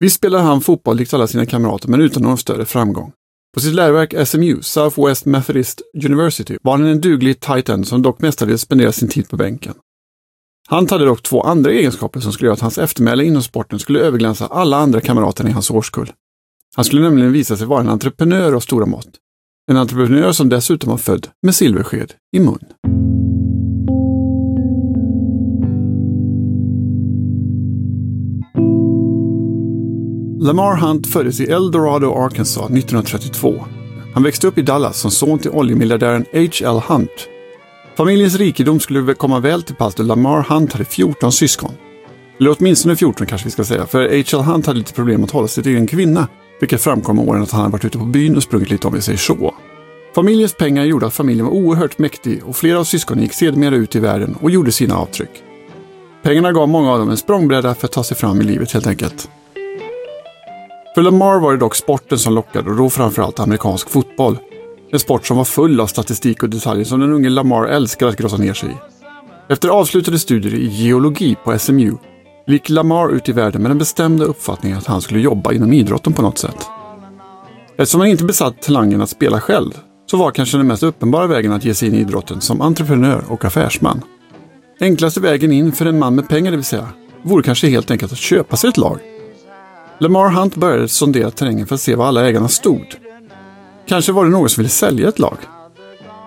Visst 0.00 0.16
spelade 0.16 0.44
han 0.44 0.60
fotboll 0.60 0.96
likt 0.96 1.14
alla 1.14 1.26
sina 1.26 1.46
kamrater, 1.46 1.88
men 1.88 2.00
utan 2.00 2.22
någon 2.22 2.38
större 2.38 2.64
framgång. 2.64 3.12
På 3.54 3.60
sitt 3.60 3.74
läroverk 3.74 4.28
SMU, 4.28 4.62
Southwest 4.62 5.24
Methodist 5.24 5.82
University, 6.04 6.58
var 6.62 6.72
han 6.72 6.86
en 6.86 7.00
duglig 7.00 7.40
tight 7.40 7.68
end 7.68 7.88
som 7.88 8.02
dock 8.02 8.20
mestadels 8.20 8.60
spenderade 8.60 8.92
sin 8.92 9.08
tid 9.08 9.28
på 9.28 9.36
bänken. 9.36 9.74
Hunt 10.68 10.90
hade 10.90 11.04
dock 11.04 11.22
två 11.22 11.42
andra 11.42 11.72
egenskaper 11.72 12.20
som 12.20 12.32
skulle 12.32 12.46
göra 12.46 12.54
att 12.54 12.60
hans 12.60 12.78
eftermäle 12.78 13.24
inom 13.24 13.42
sporten 13.42 13.78
skulle 13.78 14.00
överglänsa 14.00 14.46
alla 14.46 14.76
andra 14.76 15.00
kamrater 15.00 15.48
i 15.48 15.50
hans 15.50 15.70
årskull. 15.70 16.12
Han 16.76 16.84
skulle 16.84 17.02
nämligen 17.02 17.32
visa 17.32 17.56
sig 17.56 17.66
vara 17.66 17.80
en 17.80 17.88
entreprenör 17.88 18.52
av 18.52 18.60
stora 18.60 18.86
mått. 18.86 19.10
En 19.70 19.76
entreprenör 19.76 20.32
som 20.32 20.48
dessutom 20.48 20.90
var 20.90 20.98
född 20.98 21.28
med 21.42 21.54
silversked 21.54 22.12
i 22.36 22.40
mun. 22.40 23.11
Lamar 30.42 30.76
Hunt 30.76 31.06
föddes 31.06 31.40
i 31.40 31.44
Eldorado, 31.44 32.24
Arkansas 32.24 32.64
1932. 32.64 33.64
Han 34.14 34.22
växte 34.22 34.46
upp 34.46 34.58
i 34.58 34.62
Dallas 34.62 35.00
som 35.00 35.10
son 35.10 35.38
till 35.38 35.50
oljemiljardären 35.50 36.24
H.L. 36.32 36.80
Hunt. 36.88 37.28
Familjens 37.96 38.34
rikedom 38.34 38.80
skulle 38.80 39.14
komma 39.14 39.40
väl 39.40 39.62
till 39.62 39.74
pass 39.74 39.94
då 39.94 40.02
Lamar 40.02 40.42
Hunt 40.42 40.72
hade 40.72 40.84
14 40.84 41.32
syskon. 41.32 41.70
Eller 42.40 42.56
åtminstone 42.58 42.96
14 42.96 43.26
kanske 43.26 43.46
vi 43.46 43.50
ska 43.50 43.64
säga, 43.64 43.86
för 43.86 44.00
H.L. 44.00 44.44
Hunt 44.44 44.66
hade 44.66 44.78
lite 44.78 44.92
problem 44.92 45.24
att 45.24 45.30
hålla 45.30 45.48
sig 45.48 45.64
till 45.64 45.76
en 45.76 45.86
kvinna, 45.86 46.28
vilket 46.60 46.82
framkom 46.82 47.16
med 47.16 47.28
åren 47.28 47.42
att 47.42 47.50
han 47.50 47.60
hade 47.60 47.72
varit 47.72 47.84
ute 47.84 47.98
på 47.98 48.04
byn 48.04 48.36
och 48.36 48.42
sprungit 48.42 48.70
lite 48.70 48.86
om 48.86 48.94
vi 48.94 49.02
säger 49.02 49.18
så. 49.18 49.54
Familjens 50.14 50.54
pengar 50.54 50.84
gjorde 50.84 51.06
att 51.06 51.14
familjen 51.14 51.46
var 51.46 51.52
oerhört 51.52 51.98
mäktig 51.98 52.42
och 52.44 52.56
flera 52.56 52.78
av 52.78 52.84
syskonen 52.84 53.22
gick 53.22 53.32
sedermera 53.32 53.74
ut 53.74 53.96
i 53.96 54.00
världen 54.00 54.36
och 54.40 54.50
gjorde 54.50 54.72
sina 54.72 54.96
avtryck. 54.96 55.42
Pengarna 56.22 56.52
gav 56.52 56.68
många 56.68 56.92
av 56.92 56.98
dem 56.98 57.10
en 57.10 57.16
språngbräda 57.16 57.74
för 57.74 57.86
att 57.86 57.92
ta 57.92 58.04
sig 58.04 58.16
fram 58.16 58.40
i 58.40 58.44
livet 58.44 58.72
helt 58.72 58.86
enkelt. 58.86 59.28
För 60.94 61.02
Lamar 61.02 61.40
var 61.40 61.52
det 61.52 61.58
dock 61.58 61.74
sporten 61.74 62.18
som 62.18 62.34
lockade 62.34 62.70
och 62.70 62.76
då 62.76 62.90
framförallt 62.90 63.40
amerikansk 63.40 63.90
fotboll. 63.90 64.38
En 64.90 64.98
sport 64.98 65.26
som 65.26 65.36
var 65.36 65.44
full 65.44 65.80
av 65.80 65.86
statistik 65.86 66.42
och 66.42 66.50
detaljer 66.50 66.84
som 66.84 67.00
den 67.00 67.12
unge 67.12 67.28
Lamar 67.28 67.66
älskar 67.66 68.06
att 68.06 68.16
grotta 68.16 68.36
ner 68.36 68.54
sig 68.54 68.68
i. 68.68 68.74
Efter 69.52 69.68
avslutade 69.68 70.18
studier 70.18 70.54
i 70.54 70.66
geologi 70.66 71.36
på 71.44 71.58
SMU 71.58 71.96
gick 72.46 72.68
Lamar 72.68 73.12
ut 73.12 73.28
i 73.28 73.32
världen 73.32 73.62
med 73.62 73.70
den 73.70 73.78
bestämda 73.78 74.24
uppfattningen 74.24 74.78
att 74.78 74.86
han 74.86 75.00
skulle 75.00 75.20
jobba 75.20 75.52
inom 75.52 75.72
idrotten 75.72 76.12
på 76.12 76.22
något 76.22 76.38
sätt. 76.38 76.66
Eftersom 77.76 78.00
han 78.00 78.10
inte 78.10 78.24
besatt 78.24 78.62
talangen 78.62 79.00
att 79.00 79.10
spela 79.10 79.40
själv 79.40 79.70
så 80.10 80.16
var 80.16 80.30
kanske 80.30 80.56
den 80.56 80.66
mest 80.66 80.82
uppenbara 80.82 81.26
vägen 81.26 81.52
att 81.52 81.64
ge 81.64 81.74
sig 81.74 81.88
in 81.88 81.94
i 81.94 82.00
idrotten 82.00 82.40
som 82.40 82.60
entreprenör 82.60 83.24
och 83.28 83.44
affärsman. 83.44 84.02
Enklaste 84.80 85.20
vägen 85.20 85.52
in 85.52 85.72
för 85.72 85.86
en 85.86 85.98
man 85.98 86.14
med 86.14 86.28
pengar 86.28 86.50
det 86.50 86.56
vill 86.56 86.64
säga, 86.64 86.88
vore 87.22 87.42
kanske 87.42 87.68
helt 87.68 87.90
enkelt 87.90 88.12
att 88.12 88.18
köpa 88.18 88.56
sig 88.56 88.70
ett 88.70 88.76
lag. 88.76 88.98
Lamar 90.02 90.30
Hunt 90.30 90.56
började 90.56 90.88
sondera 90.88 91.30
terrängen 91.30 91.66
för 91.66 91.74
att 91.74 91.80
se 91.80 91.94
var 91.94 92.06
alla 92.06 92.28
ägarna 92.28 92.48
stod. 92.48 92.86
Kanske 93.86 94.12
var 94.12 94.24
det 94.24 94.30
någon 94.30 94.48
som 94.48 94.60
ville 94.60 94.68
sälja 94.68 95.08
ett 95.08 95.18
lag. 95.18 95.36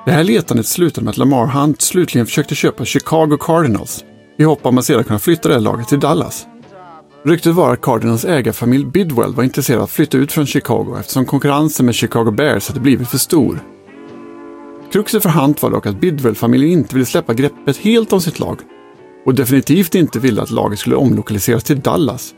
Det 0.06 0.12
här 0.12 0.24
letandet 0.24 0.66
slutade 0.66 1.06
med 1.06 1.12
att 1.12 1.18
Lamar 1.18 1.48
Hunt 1.48 1.82
slutligen 1.82 2.26
försökte 2.26 2.56
köpa 2.56 2.86
Chicago 2.86 3.38
Cardinals 3.40 4.04
i 4.38 4.44
hopp 4.44 4.66
om 4.66 4.78
att 4.78 4.86
sedan 4.86 5.04
kunna 5.04 5.20
flytta 5.20 5.50
det 5.50 5.60
laget 5.60 5.88
till 5.88 6.00
Dallas. 6.00 6.48
Ryktet 7.26 7.56
var 7.56 7.74
att 7.74 7.82
Cardinals 7.82 8.26
ägarfamilj 8.26 8.86
Bidwell 8.86 9.34
var 9.34 9.44
intresserad 9.44 9.78
av 9.78 9.84
att 9.84 9.92
flytta 9.92 10.18
ut 10.18 10.32
från 10.32 10.46
Chicago 10.46 10.98
eftersom 11.00 11.26
konkurrensen 11.26 11.86
med 11.86 11.96
Chicago 11.96 12.32
Bears 12.32 12.68
hade 12.68 12.80
blivit 12.80 13.08
för 13.08 13.18
stor. 13.18 13.60
Kruxet 14.92 15.24
för 15.24 15.30
Hunt 15.30 15.62
var 15.62 15.72
dock 15.72 15.86
att 15.86 16.02
Bidwell-familjen 16.02 16.72
inte 16.72 16.96
ville 16.96 17.06
släppa 17.06 17.34
greppet 17.34 17.78
helt 17.78 18.14
om 18.14 18.22
sitt 18.22 18.40
lag 18.40 18.60
och 19.26 19.36
definitivt 19.36 19.96
inte 19.96 20.20
ville 20.20 20.42
att 20.42 20.52
laget 20.52 20.80
skulle 20.80 20.96
omlokaliseras 20.96 21.64
till 21.64 21.80
Dallas 21.80 22.34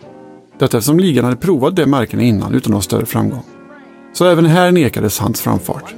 detta 0.59 0.77
eftersom 0.77 0.99
ligan 0.99 1.25
hade 1.25 1.37
provat 1.37 1.75
de 1.75 1.85
märkena 1.85 2.23
innan 2.23 2.55
utan 2.55 2.71
någon 2.71 2.81
större 2.81 3.05
framgång. 3.05 3.43
Så 4.13 4.25
även 4.25 4.45
här 4.45 4.71
nekades 4.71 5.19
hans 5.19 5.41
framfart. 5.41 5.93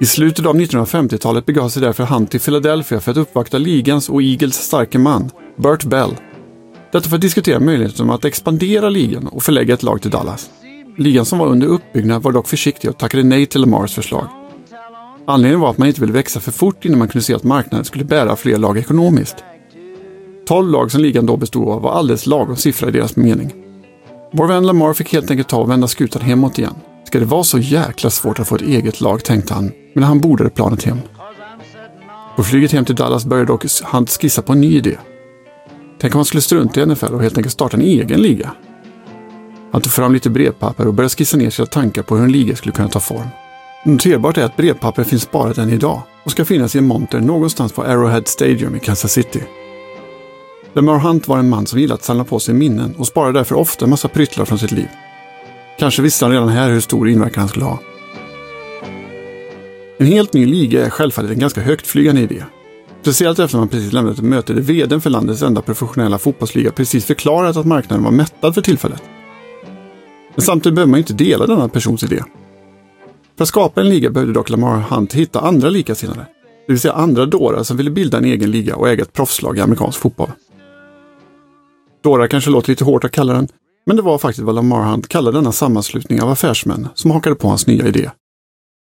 I 0.00 0.06
slutet 0.06 0.46
av 0.46 0.56
1950-talet 0.56 1.46
begav 1.46 1.68
sig 1.68 1.82
därför 1.82 2.04
Hunt 2.04 2.30
till 2.30 2.40
Philadelphia 2.40 3.00
för 3.00 3.10
att 3.10 3.16
uppvakta 3.16 3.58
ligans 3.58 4.08
och 4.08 4.22
Eagles 4.22 4.54
starke 4.54 4.98
man, 4.98 5.30
Burt 5.56 5.84
Bell. 5.84 6.10
Detta 6.92 7.08
för 7.08 7.16
att 7.16 7.22
diskutera 7.22 7.60
möjligheten 7.60 8.04
om 8.04 8.10
att 8.10 8.24
expandera 8.24 8.88
ligan 8.88 9.26
och 9.26 9.42
förlägga 9.42 9.74
ett 9.74 9.82
lag 9.82 10.02
till 10.02 10.10
Dallas. 10.10 10.50
Ligan 10.98 11.24
som 11.24 11.38
var 11.38 11.46
under 11.46 11.66
uppbyggnad 11.66 12.22
var 12.22 12.32
dock 12.32 12.48
försiktig 12.48 12.90
och 12.90 12.98
tackade 12.98 13.22
nej 13.22 13.46
till 13.46 13.60
Lamars 13.60 13.94
förslag. 13.94 14.28
Anledningen 15.26 15.60
var 15.60 15.70
att 15.70 15.78
man 15.78 15.88
inte 15.88 16.00
ville 16.00 16.12
växa 16.12 16.40
för 16.40 16.52
fort 16.52 16.84
innan 16.84 16.98
man 16.98 17.08
kunde 17.08 17.24
se 17.24 17.34
att 17.34 17.44
marknaden 17.44 17.84
skulle 17.84 18.04
bära 18.04 18.36
fler 18.36 18.58
lag 18.58 18.78
ekonomiskt. 18.78 19.36
12 20.46 20.70
lag 20.70 20.90
som 20.90 21.00
ligan 21.00 21.26
då 21.26 21.36
bestod 21.36 21.68
av 21.68 21.82
var 21.82 21.92
alldeles 21.92 22.26
lagom 22.26 22.56
siffra 22.56 22.88
i 22.88 22.92
deras 22.92 23.16
mening. 23.16 23.52
Vår 24.32 24.46
vän 24.46 24.66
Lamar 24.66 24.94
fick 24.94 25.12
helt 25.12 25.30
enkelt 25.30 25.48
ta 25.48 25.56
och 25.56 25.70
vända 25.70 25.88
skutan 25.88 26.22
hemåt 26.22 26.58
igen. 26.58 26.74
Ska 27.04 27.18
det 27.18 27.24
vara 27.24 27.44
så 27.44 27.58
jäkla 27.58 28.10
svårt 28.10 28.40
att 28.40 28.48
få 28.48 28.54
ett 28.54 28.62
eget 28.62 29.00
lag, 29.00 29.24
tänkte 29.24 29.54
han, 29.54 29.72
men 29.94 30.04
han 30.04 30.20
bordade 30.20 30.50
planet 30.50 30.84
hem. 30.84 30.98
På 32.36 32.42
flyget 32.42 32.72
hem 32.72 32.84
till 32.84 32.94
Dallas 32.94 33.24
började 33.24 33.46
dock 33.46 33.64
han 33.82 34.06
skissa 34.06 34.42
på 34.42 34.52
en 34.52 34.60
ny 34.60 34.76
idé. 34.76 34.96
Tänk 36.00 36.14
om 36.14 36.18
han 36.18 36.24
skulle 36.24 36.40
strunta 36.40 36.80
i 36.80 36.86
NFL 36.86 37.14
och 37.14 37.22
helt 37.22 37.36
enkelt 37.36 37.52
starta 37.52 37.76
en 37.76 37.82
egen 37.82 38.20
liga. 38.20 38.52
Han 39.72 39.80
tog 39.80 39.92
fram 39.92 40.12
lite 40.12 40.30
brevpapper 40.30 40.86
och 40.86 40.94
började 40.94 41.14
skissa 41.14 41.36
ner 41.36 41.50
sina 41.50 41.66
tankar 41.66 42.02
på 42.02 42.16
hur 42.16 42.24
en 42.24 42.32
liga 42.32 42.56
skulle 42.56 42.72
kunna 42.72 42.88
ta 42.88 43.00
form. 43.00 43.28
Noterbart 43.84 44.38
är 44.38 44.44
att 44.44 44.56
brevpapper 44.56 45.04
finns 45.04 45.22
sparat 45.22 45.58
än 45.58 45.70
idag 45.70 46.02
och 46.24 46.30
ska 46.30 46.44
finnas 46.44 46.74
i 46.74 46.78
en 46.78 46.86
monter 46.86 47.20
någonstans 47.20 47.72
på 47.72 47.82
Arrowhead 47.82 48.22
Stadium 48.26 48.76
i 48.76 48.80
Kansas 48.80 49.12
City. 49.12 49.42
Lamar 50.76 50.98
Hunt 50.98 51.28
var 51.28 51.38
en 51.38 51.48
man 51.48 51.66
som 51.66 51.80
gillade 51.80 51.94
att 51.94 52.04
samla 52.04 52.24
på 52.24 52.40
sig 52.40 52.54
minnen 52.54 52.94
och 52.98 53.06
sparade 53.06 53.38
därför 53.38 53.54
ofta 53.54 53.84
en 53.84 53.90
massa 53.90 54.08
pryttlar 54.08 54.44
från 54.44 54.58
sitt 54.58 54.70
liv. 54.70 54.88
Kanske 55.78 56.02
visste 56.02 56.24
han 56.24 56.32
redan 56.32 56.48
här 56.48 56.70
hur 56.70 56.80
stor 56.80 57.08
inverkan 57.08 57.40
han 57.40 57.48
skulle 57.48 57.64
ha. 57.64 57.78
En 59.98 60.06
helt 60.06 60.32
ny 60.32 60.46
liga 60.46 60.86
är 60.86 60.90
självfallet 60.90 61.30
en 61.30 61.38
ganska 61.38 61.60
högtflygande 61.60 62.20
idé. 62.20 62.44
Speciellt 63.02 63.38
efter 63.38 63.58
att 63.58 63.60
man 63.60 63.68
precis 63.68 63.92
lämnat 63.92 64.18
ett 64.18 64.24
möte 64.24 64.52
där 64.52 64.60
vdn 64.60 65.00
för 65.00 65.10
landets 65.10 65.42
enda 65.42 65.62
professionella 65.62 66.18
fotbollsliga 66.18 66.72
precis 66.72 67.04
förklarat 67.04 67.56
att 67.56 67.66
marknaden 67.66 68.04
var 68.04 68.10
mättad 68.10 68.54
för 68.54 68.62
tillfället. 68.62 69.02
Men 70.34 70.42
samtidigt 70.42 70.74
behöver 70.74 70.90
man 70.90 70.98
inte 70.98 71.12
dela 71.12 71.46
denna 71.46 71.68
persons 71.68 72.02
idé. 72.02 72.22
För 73.36 73.42
att 73.42 73.48
skapa 73.48 73.80
en 73.80 73.88
liga 73.88 74.10
behövde 74.10 74.34
dock 74.34 74.50
Lamar 74.50 74.80
Hunt 74.80 75.12
hitta 75.12 75.40
andra 75.40 75.70
likasinnade. 75.70 76.26
Det 76.66 76.72
vill 76.72 76.80
säga 76.80 76.94
andra 76.94 77.26
dårar 77.26 77.62
som 77.62 77.76
ville 77.76 77.90
bilda 77.90 78.18
en 78.18 78.24
egen 78.24 78.50
liga 78.50 78.76
och 78.76 78.88
äga 78.88 79.02
ett 79.02 79.12
proffslag 79.12 79.58
i 79.58 79.60
amerikansk 79.60 80.00
fotboll. 80.00 80.30
Dårar 82.06 82.26
kanske 82.26 82.50
låter 82.50 82.68
lite 82.68 82.84
hårt 82.84 83.04
att 83.04 83.12
kalla 83.12 83.32
den, 83.32 83.48
men 83.86 83.96
det 83.96 84.02
var 84.02 84.18
faktiskt 84.18 84.44
vad 84.44 84.54
Lamar 84.54 84.90
Hunt 84.90 85.08
kallade 85.08 85.38
denna 85.38 85.52
sammanslutning 85.52 86.22
av 86.22 86.30
affärsmän 86.30 86.88
som 86.94 87.10
hakade 87.10 87.36
på 87.36 87.48
hans 87.48 87.66
nya 87.66 87.86
idé. 87.86 88.10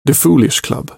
The 0.07 0.13
Foolish 0.13 0.61
Club. 0.61 0.91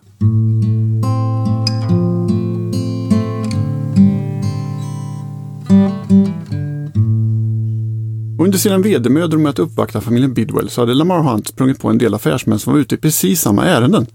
Under 8.40 8.58
sina 8.58 8.78
vedermödor 8.78 9.38
med 9.38 9.50
att 9.50 9.60
uppvakta 9.60 10.02
familjen 10.02 10.34
Bidwell 10.34 10.70
så 10.70 10.82
hade 10.82 10.94
Lamar 10.94 11.20
Hunt 11.20 11.48
sprungit 11.48 11.80
på 11.80 11.90
en 11.90 11.98
del 11.98 12.14
affärsmän 12.14 12.60
som 12.60 12.74
var 12.74 12.80
ute 12.80 12.96
i 12.96 12.98
precis 12.98 13.42
samma 13.42 13.66
ärenden. 13.66 14.06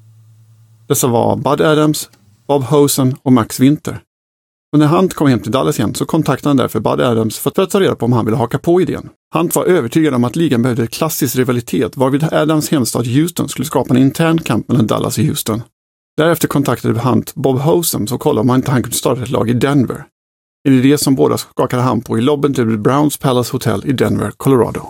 Dessa 0.89 1.07
var 1.07 1.37
Bud 1.37 1.61
Adams, 1.61 2.11
Bob 2.49 2.63
Hosen 2.63 3.17
och 3.23 3.33
Max 3.33 3.61
Winter. 3.61 4.01
Och 4.73 4.79
när 4.79 4.87
Hunt 4.87 5.15
kom 5.15 5.29
hem 5.29 5.41
till 5.41 5.53
Dallas 5.53 5.79
igen 5.79 5.95
så 5.95 6.05
kontaktade 6.05 6.51
han 6.51 6.57
därför 6.57 6.81
Bud 6.81 7.01
Adams 7.01 7.39
för 7.39 7.63
att 7.63 7.71
ta 7.71 7.81
reda 7.81 7.95
på 7.95 8.05
om 8.05 8.13
han 8.13 8.25
ville 8.25 8.37
haka 8.37 8.59
på 8.59 8.81
idén. 8.81 9.09
Hunt 9.35 9.55
var 9.55 9.65
övertygad 9.65 10.15
om 10.15 10.25
att 10.25 10.37
ligan 10.37 10.63
behövde 10.63 10.87
klassisk 10.87 11.37
rivalitet 11.37 11.97
varvid 11.97 12.33
Adams 12.33 12.71
hemstad 12.71 13.07
Houston 13.07 13.49
skulle 13.49 13.67
skapa 13.67 13.95
en 13.95 14.03
intern 14.03 14.39
kamp 14.39 14.69
mellan 14.69 14.87
Dallas 14.87 15.19
och 15.19 15.25
Houston. 15.25 15.63
Därefter 16.17 16.49
kontaktade 16.49 17.01
Hunt 17.01 17.35
Bob 17.35 17.59
Hosum 17.59 18.07
och 18.13 18.21
kollade 18.21 18.41
om 18.41 18.49
han 18.49 18.59
inte 18.59 18.71
han 18.71 18.83
kunde 18.83 18.97
starta 18.97 19.23
ett 19.23 19.31
lag 19.31 19.51
i 19.51 19.53
Denver. 19.53 20.05
En 20.69 20.75
idé 20.75 20.99
som 20.99 21.15
båda 21.15 21.39
skakade 21.39 21.83
hand 21.83 22.05
på 22.05 22.19
i 22.19 22.21
lobben 22.21 22.55
till 22.55 22.79
Browns 22.79 23.17
Palace 23.17 23.53
Hotel 23.53 23.83
i 23.87 23.93
Denver, 23.93 24.31
Colorado. 24.37 24.87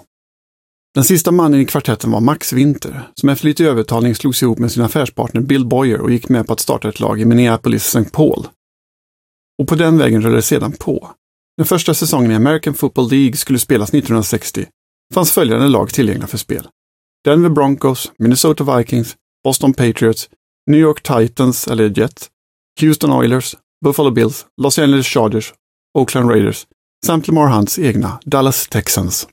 Den 0.95 1.05
sista 1.05 1.31
mannen 1.31 1.61
i 1.61 1.67
kvartetten 1.67 2.11
var 2.11 2.21
Max 2.21 2.53
Winter, 2.53 3.09
som 3.15 3.29
efter 3.29 3.47
lite 3.47 3.65
övertalning 3.65 4.15
slogs 4.15 4.43
ihop 4.43 4.59
med 4.59 4.73
sin 4.73 4.83
affärspartner 4.83 5.41
Bill 5.41 5.67
Boyer 5.67 6.01
och 6.01 6.11
gick 6.11 6.29
med 6.29 6.47
på 6.47 6.53
att 6.53 6.61
starta 6.61 6.89
ett 6.89 7.01
lag 7.01 7.21
i 7.21 7.25
Minneapolis 7.25 7.87
St. 7.87 8.11
Paul 8.11 8.47
och 9.63 9.69
på 9.69 9.75
den 9.75 9.99
vägen 9.99 10.23
rullade 10.23 10.37
det 10.37 10.43
sedan 10.43 10.73
på. 10.73 11.11
Den 11.57 11.67
första 11.67 11.95
säsongen 11.95 12.31
i 12.31 12.35
American 12.35 12.75
Football 12.75 13.11
League 13.11 13.37
skulle 13.37 13.59
spelas 13.59 13.89
1960 13.89 14.67
fanns 15.15 15.33
följande 15.33 15.69
lag 15.69 15.91
tillgängliga 15.91 16.27
för 16.27 16.39
spel. 16.39 16.69
Denver 17.25 17.51
Broncos, 17.51 18.13
Minnesota 18.19 18.77
Vikings, 18.77 19.17
Boston 19.45 19.75
Patriots, 19.75 20.31
New 20.71 20.81
York 20.81 21.03
Titans 21.03 21.69
eller 21.69 21.99
Jets, 21.99 22.31
Houston 22.81 23.13
Oilers, 23.13 23.57
Buffalo 23.85 24.11
Bills, 24.11 24.47
Los 24.63 24.79
Angeles 24.79 25.07
Chargers, 25.07 25.55
Oakland 25.99 26.31
Raiders 26.31 26.67
samt 27.07 27.29
Lamar 27.29 27.49
Hunts 27.49 27.79
egna 27.79 28.21
Dallas 28.25 28.69
Texans. 28.69 29.29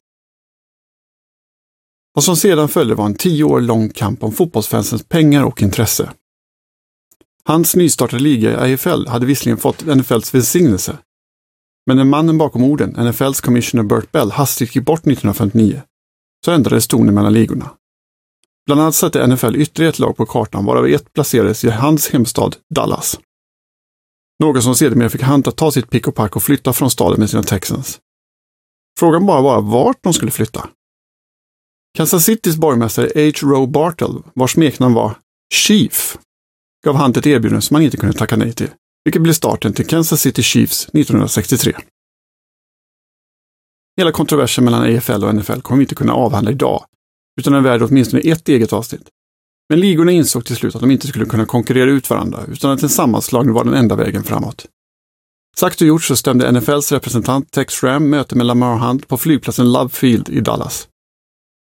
Vad 2.13 2.23
som 2.23 2.35
sedan 2.35 2.67
följde 2.67 2.95
var 2.95 3.05
en 3.05 3.15
tio 3.15 3.43
år 3.43 3.61
lång 3.61 3.89
kamp 3.89 4.23
om 4.23 4.31
fotbollsfansens 4.31 5.03
pengar 5.03 5.43
och 5.43 5.61
intresse. 5.61 6.11
Hans 7.49 7.75
nystartade 7.75 8.23
liga 8.23 8.67
i 8.67 8.73
AFL 8.73 9.07
hade 9.07 9.25
visserligen 9.25 9.57
fått 9.57 9.85
NFLs 9.85 10.33
välsignelse. 10.33 10.97
Men 11.87 11.97
när 11.97 12.03
mannen 12.03 12.37
bakom 12.37 12.63
orden, 12.63 12.89
NFLs 12.89 13.41
commissioner 13.41 13.83
Burt 13.83 14.11
Bell, 14.11 14.31
hastigt 14.31 14.75
gick 14.75 14.85
bort 14.85 14.99
1959, 14.99 15.81
så 16.45 16.51
ändrades 16.51 16.87
tonen 16.87 17.15
mellan 17.15 17.33
ligorna. 17.33 17.69
Bland 18.65 18.81
annat 18.81 18.95
satte 18.95 19.27
NFL 19.27 19.55
ytterligare 19.55 19.89
ett 19.89 19.99
lag 19.99 20.17
på 20.17 20.25
kartan 20.25 20.65
varav 20.65 20.87
ett 20.87 21.13
placerades 21.13 21.63
i 21.63 21.69
hans 21.69 22.09
hemstad 22.09 22.55
Dallas. 22.75 23.19
Något 24.43 24.63
som 24.63 24.75
sedermera 24.75 25.09
fick 25.09 25.23
Hunt 25.23 25.47
att 25.47 25.57
ta 25.57 25.71
sitt 25.71 25.89
pick 25.89 26.07
och 26.07 26.15
pack 26.15 26.35
och 26.35 26.43
flytta 26.43 26.73
från 26.73 26.91
staden 26.91 27.19
med 27.19 27.29
sina 27.29 27.43
Texans. 27.43 27.99
Frågan 28.99 29.25
bara 29.25 29.41
var 29.41 29.61
vart 29.61 30.03
de 30.03 30.13
skulle 30.13 30.31
flytta. 30.31 30.69
Kansas 31.97 32.25
Citys 32.25 32.57
borgmästare 32.57 33.09
H. 33.15 33.47
Roe 33.47 33.67
Bartle, 33.67 34.21
vars 34.33 34.51
smeknamn 34.51 34.95
var 34.95 35.15
Chief, 35.53 36.17
gav 36.85 36.95
Hunt 36.95 37.17
ett 37.17 37.27
erbjudande 37.27 37.61
som 37.61 37.75
han 37.75 37.83
inte 37.83 37.97
kunde 37.97 38.17
tacka 38.17 38.35
nej 38.35 38.53
till, 38.53 38.69
vilket 39.05 39.21
blev 39.21 39.33
starten 39.33 39.73
till 39.73 39.87
Kansas 39.87 40.21
City 40.21 40.43
Chiefs 40.43 40.83
1963. 40.85 41.73
Hela 43.97 44.11
kontroversen 44.11 44.65
mellan 44.65 44.97
AFL 44.97 45.23
och 45.23 45.35
NFL 45.35 45.61
kommer 45.61 45.77
vi 45.77 45.83
inte 45.83 45.95
kunna 45.95 46.13
avhandla 46.13 46.51
idag, 46.51 46.85
utan 47.39 47.53
är 47.53 47.61
värd 47.61 47.81
åtminstone 47.81 48.21
ett 48.21 48.49
eget 48.49 48.73
avsnitt. 48.73 49.09
Men 49.69 49.79
ligorna 49.79 50.11
insåg 50.11 50.45
till 50.45 50.55
slut 50.55 50.75
att 50.75 50.81
de 50.81 50.91
inte 50.91 51.07
skulle 51.07 51.25
kunna 51.25 51.45
konkurrera 51.45 51.91
ut 51.91 52.09
varandra, 52.09 52.45
utan 52.47 52.71
att 52.71 52.83
en 52.83 52.89
sammanslagning 52.89 53.53
var 53.53 53.63
den 53.63 53.73
enda 53.73 53.95
vägen 53.95 54.23
framåt. 54.23 54.65
Sagt 55.57 55.81
och 55.81 55.87
gjort 55.87 56.03
så 56.03 56.15
stämde 56.15 56.51
NFLs 56.51 56.91
representant 56.91 57.51
Tex 57.51 57.73
Schramm 57.73 58.09
möte 58.09 58.35
med 58.35 58.45
Lamar 58.45 58.77
Hunt 58.77 59.07
på 59.07 59.17
flygplatsen 59.17 59.71
Love 59.71 59.89
Field 59.89 60.29
i 60.29 60.39
Dallas. 60.39 60.87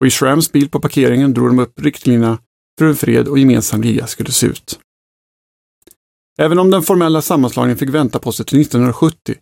Och 0.01 0.07
i 0.07 0.11
Shrams 0.11 0.53
bil 0.53 0.69
på 0.69 0.81
parkeringen 0.81 1.35
drog 1.35 1.49
de 1.49 1.59
upp 1.59 1.81
riktlinjerna 1.81 2.39
för 2.79 2.85
hur 2.85 2.91
en 2.91 2.97
fred 2.97 3.29
och 3.29 3.39
gemensam 3.39 3.83
liga 3.83 4.07
skulle 4.07 4.33
se 4.33 4.47
ut. 4.47 4.81
Även 6.39 6.59
om 6.59 6.71
den 6.71 6.83
formella 6.83 7.23
sammanslagningen 7.23 7.79
fick 7.79 7.89
vänta 7.89 8.19
på 8.19 8.33
sig 8.33 8.47
till 8.47 8.61
1970 8.61 9.35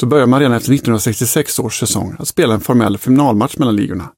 så 0.00 0.06
började 0.06 0.30
man 0.30 0.40
redan 0.40 0.56
efter 0.56 0.72
1966 0.72 1.58
års 1.58 1.78
säsong 1.78 2.16
att 2.18 2.28
spela 2.28 2.54
en 2.54 2.60
formell 2.60 2.98
finalmatch 2.98 3.56
mellan 3.56 3.76
ligorna. 3.76 4.08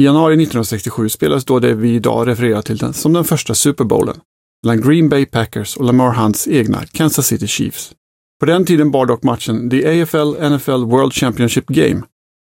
I 0.00 0.04
januari 0.04 0.34
1967 0.34 1.08
spelades 1.08 1.44
då 1.44 1.58
det 1.58 1.74
vi 1.74 1.94
idag 1.94 2.28
refererar 2.28 2.62
till 2.62 2.76
den 2.76 2.92
som 2.92 3.12
den 3.12 3.24
första 3.24 3.54
Super 3.54 3.84
Bowlen 3.84 4.20
mellan 4.66 4.80
Green 4.80 5.08
Bay 5.08 5.26
Packers 5.26 5.76
och 5.76 5.84
Lamar 5.84 6.14
Hunts 6.14 6.48
egna 6.48 6.86
Kansas 6.92 7.26
City 7.26 7.46
Chiefs. 7.46 7.92
På 8.40 8.46
den 8.46 8.64
tiden 8.64 8.90
bar 8.90 9.06
dock 9.06 9.22
matchen 9.22 9.70
The 9.70 10.02
AFL 10.02 10.50
NFL 10.50 10.84
World 10.84 11.12
Championship 11.12 11.66
Game, 11.66 12.02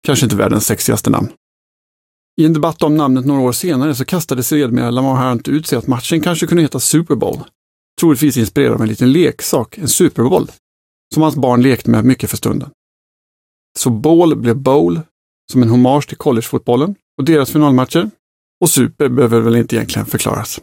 kanske 0.07 0.27
inte 0.27 0.37
världens 0.37 0.66
sexigaste 0.66 1.11
namn. 1.11 1.29
I 2.40 2.45
en 2.45 2.53
debatt 2.53 2.83
om 2.83 2.97
namnet 2.97 3.27
några 3.27 3.40
år 3.40 3.53
senare 3.53 3.95
så 3.95 4.05
kastade 4.05 4.42
sedermera 4.42 4.90
Lamar 4.90 5.29
Hunt 5.29 5.49
ut 5.49 5.66
sig 5.66 5.79
att 5.79 5.87
matchen 5.87 6.21
kanske 6.21 6.47
kunde 6.47 6.62
heta 6.62 6.81
Super 6.81 7.14
Bowl. 7.14 7.38
Troligtvis 8.01 8.37
inspirerad 8.37 8.75
av 8.75 8.83
en 8.83 8.89
liten 8.89 9.13
leksak, 9.13 9.79
en 9.79 9.89
Super 9.89 10.23
Bowl, 10.23 10.51
som 11.15 11.23
hans 11.23 11.37
barn 11.37 11.63
lekte 11.63 11.91
med 11.91 12.05
mycket 12.05 12.31
för 12.31 12.37
stunden. 12.37 12.71
Så 13.79 13.91
Bowl 13.91 14.37
blev 14.37 14.57
Bowl, 14.57 15.01
som 15.53 15.63
en 15.63 15.69
hommage 15.69 16.09
till 16.09 16.17
collegefotbollen 16.17 16.95
och 17.19 17.25
deras 17.25 17.51
finalmatcher. 17.51 18.11
Och 18.61 18.71
Super 18.71 19.09
behöver 19.09 19.41
väl 19.41 19.57
inte 19.57 19.77
egentligen 19.77 20.07
förklaras. 20.07 20.61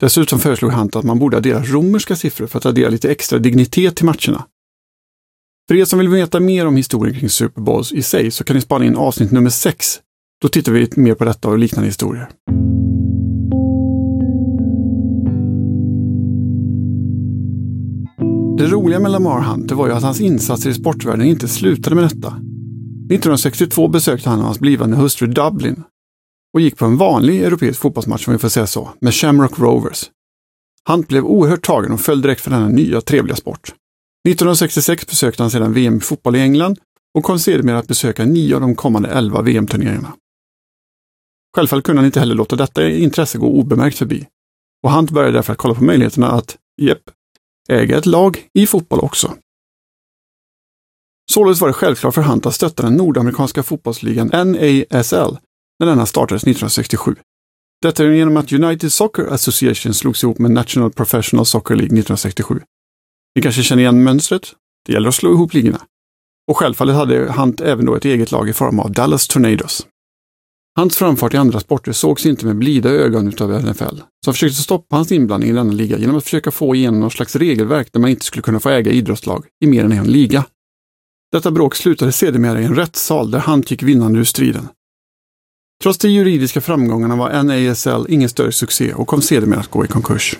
Dessutom 0.00 0.38
föreslog 0.38 0.72
Hunt 0.72 0.96
att 0.96 1.04
man 1.04 1.18
borde 1.18 1.36
addera 1.36 1.62
romerska 1.64 2.16
siffror 2.16 2.46
för 2.46 2.58
att 2.58 2.66
addera 2.66 2.88
lite 2.88 3.10
extra 3.10 3.38
dignitet 3.38 3.96
till 3.96 4.06
matcherna. 4.06 4.46
För 5.68 5.74
er 5.74 5.84
som 5.84 5.98
vill 5.98 6.08
veta 6.08 6.40
mer 6.40 6.66
om 6.66 6.76
historien 6.76 7.18
kring 7.18 7.30
Super 7.30 7.60
Bowls 7.60 7.92
i 7.92 8.02
sig 8.02 8.30
så 8.30 8.44
kan 8.44 8.56
ni 8.56 8.62
spana 8.62 8.84
in 8.84 8.96
avsnitt 8.96 9.32
nummer 9.32 9.50
6. 9.50 10.00
Då 10.42 10.48
tittar 10.48 10.72
vi 10.72 10.88
mer 10.96 11.14
på 11.14 11.24
detta 11.24 11.48
och 11.48 11.58
liknande 11.58 11.88
historier. 11.88 12.28
Det 18.62 18.68
roliga 18.68 19.00
med 19.00 19.10
Lamar 19.10 19.40
Hunt 19.40 19.72
var 19.72 19.86
ju 19.86 19.92
att 19.92 20.02
hans 20.02 20.20
insatser 20.20 20.70
i 20.70 20.74
sportvärlden 20.74 21.26
inte 21.26 21.48
slutade 21.48 21.96
med 21.96 22.04
detta. 22.04 22.28
1962 22.28 23.88
besökte 23.88 24.28
han 24.28 24.38
och 24.38 24.44
hans 24.44 24.58
blivande 24.58 24.96
hustru 24.96 25.26
Dublin 25.26 25.82
och 26.54 26.60
gick 26.60 26.76
på 26.76 26.84
en 26.84 26.96
vanlig 26.96 27.42
europeisk 27.42 27.80
fotbollsmatch, 27.80 28.28
om 28.28 28.32
vi 28.32 28.38
får 28.38 28.48
säga 28.48 28.66
så, 28.66 28.90
med 29.00 29.14
Shamrock 29.14 29.58
Rovers. 29.58 30.10
Hunt 30.88 31.08
blev 31.08 31.24
oerhört 31.24 31.66
tagen 31.66 31.92
och 31.92 32.00
föll 32.00 32.22
direkt 32.22 32.40
för 32.40 32.50
denna 32.50 32.68
nya 32.68 33.00
trevliga 33.00 33.36
sport. 33.36 33.74
1966 34.28 35.06
besökte 35.06 35.42
han 35.42 35.50
sedan 35.50 35.72
VM 35.72 35.96
i 35.96 36.00
fotboll 36.00 36.36
i 36.36 36.40
England 36.40 36.78
och 37.18 37.24
kom 37.24 37.38
sedermera 37.38 37.78
att 37.78 37.88
besöka 37.88 38.24
nio 38.24 38.54
av 38.54 38.60
de 38.60 38.74
kommande 38.74 39.08
elva 39.08 39.42
VM-turneringarna. 39.42 40.12
Självfallet 41.56 41.84
kunde 41.84 42.00
han 42.00 42.06
inte 42.06 42.20
heller 42.20 42.34
låta 42.34 42.56
detta 42.56 42.88
intresse 42.88 43.38
gå 43.38 43.46
obemärkt 43.46 43.98
förbi. 43.98 44.26
Och 44.82 44.92
Hunt 44.92 45.10
började 45.10 45.32
därför 45.32 45.52
att 45.52 45.58
kolla 45.58 45.74
på 45.74 45.84
möjligheterna 45.84 46.30
att, 46.30 46.56
jepp, 46.82 47.02
äga 47.68 47.98
ett 47.98 48.06
lag 48.06 48.48
i 48.54 48.66
fotboll 48.66 49.00
också. 49.00 49.34
Således 51.30 51.60
var 51.60 51.68
det 51.68 51.74
självklart 51.74 52.14
för 52.14 52.22
Hunt 52.22 52.46
att 52.46 52.54
stötta 52.54 52.82
den 52.82 52.94
nordamerikanska 52.94 53.62
fotbollsligan 53.62 54.26
NASL 54.26 55.36
när 55.78 55.86
denna 55.86 56.06
startades 56.06 56.42
1967. 56.42 57.16
Detta 57.82 58.04
genom 58.04 58.36
att 58.36 58.52
United 58.52 58.92
Soccer 58.92 59.26
Association 59.26 59.94
slogs 59.94 60.24
ihop 60.24 60.38
med 60.38 60.50
National 60.50 60.92
Professional 60.92 61.46
Soccer 61.46 61.74
League 61.74 61.98
1967. 61.98 62.60
Ni 63.34 63.42
kanske 63.42 63.62
känner 63.62 63.82
igen 63.82 64.04
mönstret? 64.04 64.54
Det 64.86 64.92
gäller 64.92 65.08
att 65.08 65.14
slå 65.14 65.32
ihop 65.32 65.54
ligorna. 65.54 65.80
Och 66.50 66.56
självfallet 66.56 66.96
hade 66.96 67.32
Hunt 67.32 67.60
även 67.60 67.86
då 67.86 67.94
ett 67.94 68.04
eget 68.04 68.30
lag 68.30 68.48
i 68.48 68.52
form 68.52 68.80
av 68.80 68.92
Dallas 68.92 69.28
Tornadoes. 69.28 69.86
Hans 70.76 70.96
framfart 70.96 71.34
i 71.34 71.36
andra 71.36 71.60
sporter 71.60 71.92
sågs 71.92 72.26
inte 72.26 72.46
med 72.46 72.56
blida 72.56 72.90
ögon 72.90 73.28
utav 73.28 73.64
NFL, 73.64 73.96
som 74.24 74.34
försökte 74.34 74.62
stoppa 74.62 74.96
hans 74.96 75.12
inblandning 75.12 75.50
i 75.50 75.52
denna 75.52 75.72
liga 75.72 75.98
genom 75.98 76.16
att 76.16 76.24
försöka 76.24 76.50
få 76.50 76.74
igenom 76.74 77.00
något 77.00 77.12
slags 77.12 77.36
regelverk 77.36 77.92
där 77.92 78.00
man 78.00 78.10
inte 78.10 78.24
skulle 78.24 78.42
kunna 78.42 78.60
få 78.60 78.70
äga 78.70 78.90
idrottslag 78.90 79.46
i 79.64 79.66
mer 79.66 79.84
än 79.84 79.92
en 79.92 80.06
liga. 80.06 80.44
Detta 81.32 81.50
bråk 81.50 81.74
slutade 81.74 82.12
sedermera 82.12 82.60
i 82.60 82.64
en 82.64 82.74
rättssal 82.74 83.30
där 83.30 83.38
han 83.38 83.62
gick 83.66 83.82
vinnande 83.82 84.18
ur 84.18 84.24
striden. 84.24 84.68
Trots 85.82 85.98
de 85.98 86.08
juridiska 86.08 86.60
framgångarna 86.60 87.16
var 87.16 87.42
NASL 87.42 88.06
ingen 88.08 88.28
större 88.28 88.52
succé 88.52 88.94
och 88.94 89.08
kom 89.08 89.22
sedermera 89.22 89.60
att 89.60 89.70
gå 89.70 89.84
i 89.84 89.88
konkurs. 89.88 90.38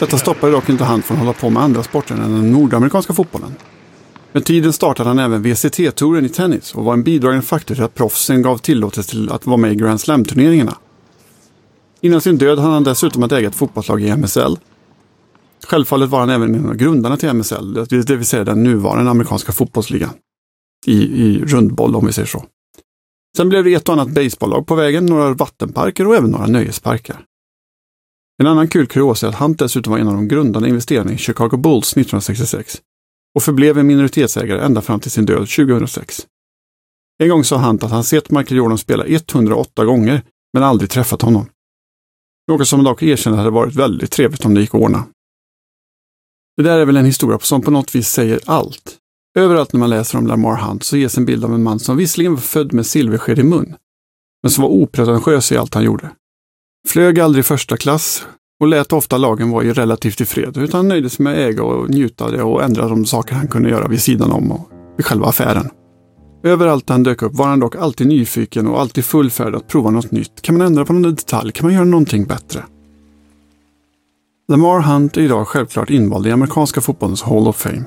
Detta 0.00 0.18
stoppade 0.18 0.52
dock 0.52 0.68
inte 0.68 0.84
han 0.84 1.02
från 1.02 1.16
att 1.16 1.20
hålla 1.20 1.32
på 1.32 1.50
med 1.50 1.62
andra 1.62 1.82
sporter 1.82 2.14
än 2.14 2.20
den 2.20 2.52
nordamerikanska 2.52 3.12
fotbollen. 3.12 3.54
Med 4.34 4.44
tiden 4.44 4.72
startade 4.72 5.08
han 5.08 5.18
även 5.18 5.42
VCT-touren 5.42 6.24
i 6.24 6.28
tennis 6.28 6.74
och 6.74 6.84
var 6.84 6.92
en 6.92 7.02
bidragande 7.02 7.46
faktor 7.46 7.74
till 7.74 7.84
att 7.84 7.94
proffsen 7.94 8.42
gav 8.42 8.58
tillåtelse 8.58 9.10
till 9.10 9.30
att 9.30 9.46
vara 9.46 9.56
med 9.56 9.72
i 9.72 9.74
Grand 9.74 10.00
Slam-turneringarna. 10.00 10.76
Innan 12.00 12.20
sin 12.20 12.38
död 12.38 12.58
hade 12.58 12.74
han 12.74 12.84
dessutom 12.84 13.22
att 13.22 13.32
äga 13.32 13.48
ett 13.48 13.54
fotbollslag 13.54 14.02
i 14.02 14.16
MSL. 14.16 14.58
Självfallet 15.66 16.10
var 16.10 16.20
han 16.20 16.30
även 16.30 16.54
en 16.54 16.68
av 16.68 16.74
grundarna 16.74 17.16
till 17.16 17.28
MSL, 17.34 17.74
det 17.74 18.16
vill 18.16 18.26
säga 18.26 18.44
den 18.44 18.62
nuvarande 18.62 19.10
amerikanska 19.10 19.52
fotbollsligan. 19.52 20.10
I, 20.86 21.02
I 21.02 21.44
rundboll 21.44 21.96
om 21.96 22.06
vi 22.06 22.12
säger 22.12 22.28
så. 22.28 22.44
Sen 23.36 23.48
blev 23.48 23.64
det 23.64 23.74
ett 23.74 23.88
och 23.88 23.92
annat 23.94 24.08
baseballlag 24.08 24.66
på 24.66 24.74
vägen, 24.74 25.06
några 25.06 25.34
vattenparker 25.34 26.06
och 26.06 26.16
även 26.16 26.30
några 26.30 26.46
nöjesparker. 26.46 27.16
En 28.38 28.46
annan 28.46 28.68
kul 28.68 28.86
kuriosa 28.86 29.26
är 29.26 29.30
att 29.30 29.36
han 29.36 29.52
dessutom 29.52 29.90
var 29.90 29.98
en 29.98 30.08
av 30.08 30.14
de 30.14 30.28
grundande 30.28 30.68
investerarna 30.68 31.12
i 31.12 31.18
Chicago 31.18 31.56
Bulls 31.56 31.92
1966 31.92 32.80
och 33.34 33.42
förblev 33.42 33.78
en 33.78 33.86
minoritetsägare 33.86 34.60
ända 34.60 34.80
fram 34.82 35.00
till 35.00 35.10
sin 35.10 35.26
död 35.26 35.48
2006. 35.48 36.26
En 37.18 37.28
gång 37.28 37.44
sa 37.44 37.56
Hunt 37.56 37.82
att 37.82 37.90
han 37.90 38.04
sett 38.04 38.30
Michael 38.30 38.56
Jordan 38.56 38.78
spela 38.78 39.06
108 39.06 39.84
gånger, 39.84 40.22
men 40.52 40.62
aldrig 40.62 40.90
träffat 40.90 41.22
honom. 41.22 41.46
Något 42.48 42.68
som 42.68 42.84
dock 42.84 43.02
erkände 43.02 43.38
hade 43.38 43.50
varit 43.50 43.74
väldigt 43.74 44.10
trevligt 44.10 44.44
om 44.44 44.54
det 44.54 44.60
gick 44.60 44.74
att 44.74 44.80
ordna. 44.80 45.06
Det 46.56 46.62
där 46.62 46.78
är 46.78 46.84
väl 46.84 46.96
en 46.96 47.04
historia 47.04 47.38
som 47.38 47.62
på 47.62 47.70
något 47.70 47.94
vis 47.94 48.08
säger 48.08 48.40
allt. 48.46 48.98
Överallt 49.38 49.72
när 49.72 49.80
man 49.80 49.90
läser 49.90 50.18
om 50.18 50.26
Lamar 50.26 50.56
Hunt 50.56 50.84
så 50.84 50.96
ges 50.96 51.18
en 51.18 51.24
bild 51.24 51.44
av 51.44 51.54
en 51.54 51.62
man 51.62 51.78
som 51.78 51.96
visserligen 51.96 52.34
var 52.34 52.40
född 52.40 52.72
med 52.72 52.86
silversked 52.86 53.38
i 53.38 53.42
mun, 53.42 53.76
men 54.42 54.50
som 54.50 54.62
var 54.62 54.70
opretentiös 54.70 55.52
i 55.52 55.56
allt 55.56 55.74
han 55.74 55.84
gjorde. 55.84 56.10
Flög 56.88 57.20
aldrig 57.20 57.44
första 57.44 57.76
klass 57.76 58.26
och 58.60 58.68
lät 58.68 58.92
ofta 58.92 59.18
lagen 59.18 59.50
vara 59.50 59.64
relativt 59.64 60.20
i 60.20 60.24
fred, 60.24 60.56
utan 60.56 60.88
nöjde 60.88 61.10
sig 61.10 61.24
med 61.24 61.32
att 61.32 61.38
äga 61.38 61.62
och 61.62 61.90
njuta 61.90 62.24
av 62.24 62.32
det 62.32 62.42
och 62.42 62.62
ändra 62.62 62.88
de 62.88 63.04
saker 63.04 63.34
han 63.34 63.48
kunde 63.48 63.70
göra 63.70 63.88
vid 63.88 64.02
sidan 64.02 64.32
om 64.32 64.52
och 64.52 64.70
vid 64.96 65.06
själva 65.06 65.26
affären. 65.26 65.70
Överallt 66.44 66.86
där 66.86 66.94
han 66.94 67.02
dök 67.02 67.22
upp 67.22 67.34
var 67.34 67.46
han 67.46 67.60
dock 67.60 67.76
alltid 67.76 68.06
nyfiken 68.06 68.66
och 68.66 68.80
alltid 68.80 69.04
full 69.04 69.30
färd 69.30 69.54
att 69.54 69.68
prova 69.68 69.90
något 69.90 70.10
nytt. 70.10 70.42
Kan 70.42 70.58
man 70.58 70.66
ändra 70.66 70.84
på 70.84 70.92
någon 70.92 71.14
detalj? 71.14 71.52
Kan 71.52 71.66
man 71.66 71.74
göra 71.74 71.84
någonting 71.84 72.24
bättre? 72.24 72.64
Lamar 74.48 74.80
Hunt 74.80 75.16
är 75.16 75.20
idag 75.20 75.48
självklart 75.48 75.90
invald 75.90 76.26
i 76.26 76.30
amerikanska 76.30 76.80
fotbollens 76.80 77.22
Hall 77.22 77.48
of 77.48 77.56
Fame. 77.56 77.84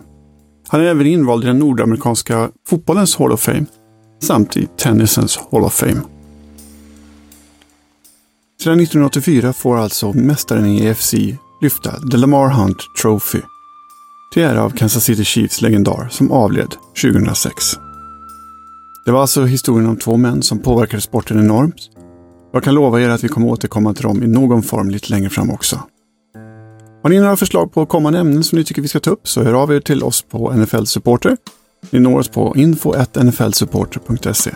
Han 0.67 0.82
är 0.82 0.86
även 0.86 1.08
invald 1.08 1.43
i 1.43 1.47
den 1.47 1.60
nordamerikanska 1.60 2.49
fotbollens 2.69 3.15
Hall 3.15 3.32
of 3.32 3.41
Fame 3.41 3.65
samt 4.21 4.58
i 4.58 4.67
tennisens 4.77 5.39
Hall 5.51 5.63
of 5.63 5.73
Fame. 5.73 6.01
Sedan 8.63 8.80
1984 8.80 9.54
får 9.54 9.78
alltså 9.78 10.13
mästaren 10.13 10.65
i 10.65 10.86
EFC 10.86 11.13
lyfta 11.62 11.91
The 12.12 12.17
Lamar 12.17 12.50
Hunt 12.50 12.78
Trophy 13.02 13.41
till 14.34 14.43
ära 14.43 14.63
av 14.63 14.70
Kansas 14.70 15.04
City 15.04 15.24
Chiefs 15.24 15.62
legendar 15.62 16.08
som 16.12 16.32
avled 16.32 16.76
2006. 17.02 17.54
Det 19.06 19.12
var 19.12 19.22
alltså 19.22 19.46
historien 19.46 19.89
om 19.89 19.98
två 19.98 20.17
män 20.17 20.41
som 20.43 20.60
påverkade 20.60 21.02
sporten 21.02 21.39
enormt. 21.39 21.89
Jag 22.54 22.63
kan 22.63 22.76
lova 22.76 23.02
er 23.02 23.10
att 23.10 23.24
vi 23.24 23.28
kommer 23.28 23.48
återkomma 23.48 23.93
till 23.93 24.04
dem 24.04 24.24
i 24.24 24.28
någon 24.28 24.63
form 24.63 24.89
lite 24.89 25.10
längre 25.10 25.30
fram 25.30 25.50
också. 25.50 25.82
Har 27.04 27.10
ni 27.10 27.20
några 27.20 27.38
förslag 27.38 27.74
på 27.74 27.86
kommande 27.86 28.20
ämnen 28.20 28.43
som 28.43 28.58
ni 28.58 28.63
tycker 28.65 28.82
vi 28.82 28.88
ska 28.88 29.00
ta 29.00 29.10
upp 29.10 29.28
så 29.28 29.43
hör 29.43 29.54
av 29.54 29.74
er 29.74 29.80
till 29.80 30.04
oss 30.04 30.22
på 30.22 30.52
NFL 30.52 30.84
Supporter. 30.84 31.38
Ni 31.89 32.00
når 32.00 32.20
oss 32.20 32.28
på 32.28 32.54
info.nflsupporter.se 32.56 34.52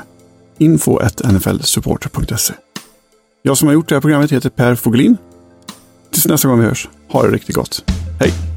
info.nflsupporter.se 0.58 2.54
jag 3.44 3.58
som 3.58 3.68
har 3.68 3.74
gjort 3.74 3.90
det 3.90 3.96
här 3.96 4.02
programmet 4.02 4.32
heter 4.32 4.50
Per 4.50 4.76
Fogelin. 4.76 5.18
Tills 6.12 6.28
nästa 6.28 6.48
gång 6.48 6.60
vi 6.60 6.66
hörs, 6.66 6.90
ha 7.10 7.24
det 7.24 7.32
riktigt 7.32 7.56
gott. 7.56 7.84
Hej! 8.20 8.51